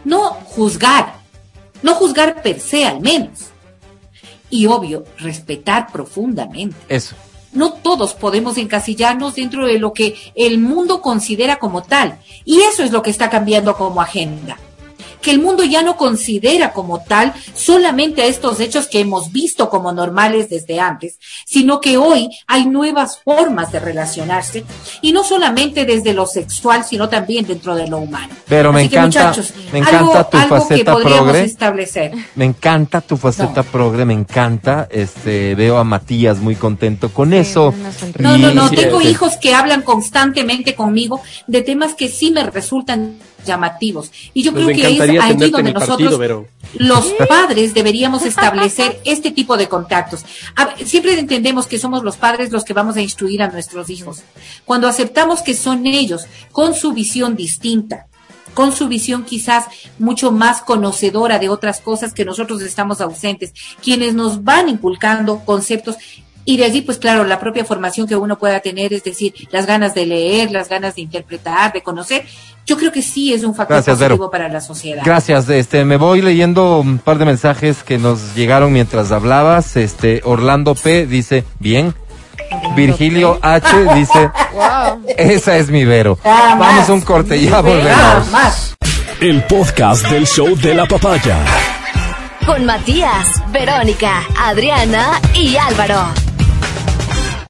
No 0.04 0.30
juzgar, 0.30 1.14
no 1.82 1.94
juzgar 1.94 2.42
per 2.42 2.60
se 2.60 2.84
al 2.84 3.00
menos. 3.00 3.50
Y 4.50 4.66
obvio, 4.66 5.04
respetar 5.18 5.92
profundamente. 5.92 6.76
Eso. 6.88 7.14
No 7.52 7.72
todos 7.72 8.14
podemos 8.14 8.58
encasillarnos 8.58 9.34
dentro 9.34 9.66
de 9.66 9.78
lo 9.78 9.92
que 9.92 10.16
el 10.34 10.58
mundo 10.58 11.00
considera 11.00 11.58
como 11.58 11.82
tal. 11.82 12.18
Y 12.44 12.60
eso 12.60 12.82
es 12.82 12.92
lo 12.92 13.02
que 13.02 13.10
está 13.10 13.30
cambiando 13.30 13.76
como 13.76 14.00
agenda 14.00 14.58
que 15.20 15.30
el 15.30 15.40
mundo 15.40 15.64
ya 15.64 15.82
no 15.82 15.96
considera 15.96 16.72
como 16.72 17.02
tal 17.02 17.32
solamente 17.54 18.22
a 18.22 18.26
estos 18.26 18.60
hechos 18.60 18.86
que 18.86 19.00
hemos 19.00 19.32
visto 19.32 19.68
como 19.68 19.92
normales 19.92 20.48
desde 20.48 20.80
antes, 20.80 21.18
sino 21.46 21.80
que 21.80 21.96
hoy 21.96 22.30
hay 22.46 22.66
nuevas 22.66 23.20
formas 23.22 23.72
de 23.72 23.80
relacionarse 23.80 24.64
y 25.02 25.12
no 25.12 25.24
solamente 25.24 25.84
desde 25.84 26.12
lo 26.12 26.26
sexual, 26.26 26.84
sino 26.84 27.08
también 27.08 27.46
dentro 27.46 27.74
de 27.74 27.88
lo 27.88 27.98
humano. 27.98 28.34
Pero 28.48 28.72
me 28.72 28.82
encanta, 28.82 29.32
me 29.72 29.78
encanta 29.80 30.28
tu 30.28 30.38
faceta 30.38 30.96
progre. 30.96 31.44
Establecer. 31.44 32.12
Me 32.34 32.44
encanta 32.44 33.00
tu 33.00 33.16
faceta 33.16 33.62
progre, 33.62 34.04
me 34.04 34.14
encanta. 34.14 34.88
Este, 34.90 35.54
veo 35.54 35.78
a 35.78 35.84
Matías 35.84 36.38
muy 36.38 36.56
contento 36.56 37.10
con 37.10 37.32
eso. 37.32 37.74
No, 38.18 38.38
no, 38.38 38.52
no, 38.52 38.70
tengo 38.70 39.00
hijos 39.00 39.36
que 39.36 39.54
hablan 39.54 39.82
constantemente 39.82 40.74
conmigo 40.74 41.20
de 41.46 41.62
temas 41.62 41.94
que 41.94 42.08
sí 42.08 42.30
me 42.30 42.44
resultan 42.44 43.18
llamativos. 43.48 44.12
Y 44.32 44.44
yo 44.44 44.54
creo 44.54 44.68
que 44.68 44.94
es 44.94 45.00
allí 45.20 45.50
donde 45.50 45.72
nosotros, 45.72 46.46
los 46.74 47.06
padres, 47.28 47.74
deberíamos 47.74 48.24
establecer 48.24 49.00
este 49.04 49.32
tipo 49.32 49.56
de 49.56 49.68
contactos. 49.68 50.24
siempre 50.84 51.18
entendemos 51.18 51.66
que 51.66 51.80
somos 51.80 52.04
los 52.04 52.16
padres 52.16 52.52
los 52.52 52.64
que 52.64 52.74
vamos 52.74 52.96
a 52.96 53.00
instruir 53.00 53.42
a 53.42 53.48
nuestros 53.48 53.90
hijos. 53.90 54.22
Cuando 54.64 54.86
aceptamos 54.86 55.42
que 55.42 55.54
son 55.54 55.84
ellos, 55.86 56.26
con 56.52 56.74
su 56.74 56.92
visión 56.92 57.34
distinta, 57.34 58.06
con 58.54 58.72
su 58.72 58.88
visión 58.88 59.24
quizás 59.24 59.66
mucho 59.98 60.32
más 60.32 60.62
conocedora 60.62 61.38
de 61.38 61.48
otras 61.48 61.80
cosas 61.80 62.12
que 62.12 62.24
nosotros 62.24 62.60
estamos 62.62 63.00
ausentes, 63.00 63.52
quienes 63.82 64.14
nos 64.14 64.42
van 64.42 64.68
inculcando 64.68 65.40
conceptos 65.44 65.96
y 66.48 66.56
de 66.56 66.64
allí, 66.64 66.80
pues 66.80 66.96
claro, 66.96 67.24
la 67.24 67.38
propia 67.38 67.62
formación 67.62 68.08
que 68.08 68.16
uno 68.16 68.38
pueda 68.38 68.60
tener, 68.60 68.94
es 68.94 69.04
decir, 69.04 69.34
las 69.50 69.66
ganas 69.66 69.94
de 69.94 70.06
leer, 70.06 70.50
las 70.50 70.70
ganas 70.70 70.94
de 70.94 71.02
interpretar, 71.02 71.74
de 71.74 71.82
conocer, 71.82 72.24
yo 72.64 72.78
creo 72.78 72.90
que 72.90 73.02
sí 73.02 73.34
es 73.34 73.44
un 73.44 73.54
factor 73.54 73.84
positivo 73.84 74.30
para 74.30 74.48
la 74.48 74.62
sociedad. 74.62 75.02
Gracias, 75.04 75.46
este, 75.50 75.84
me 75.84 75.98
voy 75.98 76.22
leyendo 76.22 76.80
un 76.80 77.00
par 77.00 77.18
de 77.18 77.26
mensajes 77.26 77.82
que 77.82 77.98
nos 77.98 78.34
llegaron 78.34 78.72
mientras 78.72 79.12
hablabas. 79.12 79.76
Este, 79.76 80.22
Orlando 80.24 80.74
P 80.74 81.06
dice, 81.06 81.44
bien. 81.58 81.94
Virgilio 82.74 83.38
H 83.42 83.68
dice, 83.94 84.30
wow. 84.54 85.02
esa 85.18 85.58
es 85.58 85.68
mi 85.68 85.84
Vero. 85.84 86.18
Vamos 86.24 86.88
a 86.88 86.92
un 86.94 87.02
corte, 87.02 87.38
ya 87.38 87.60
volvemos. 87.60 88.74
El 89.20 89.44
podcast 89.44 90.08
del 90.08 90.26
show 90.26 90.56
de 90.56 90.74
la 90.74 90.86
papaya. 90.86 91.44
Con 92.46 92.64
Matías, 92.64 93.42
Verónica, 93.52 94.22
Adriana 94.38 95.20
y 95.34 95.54
Álvaro. 95.58 96.27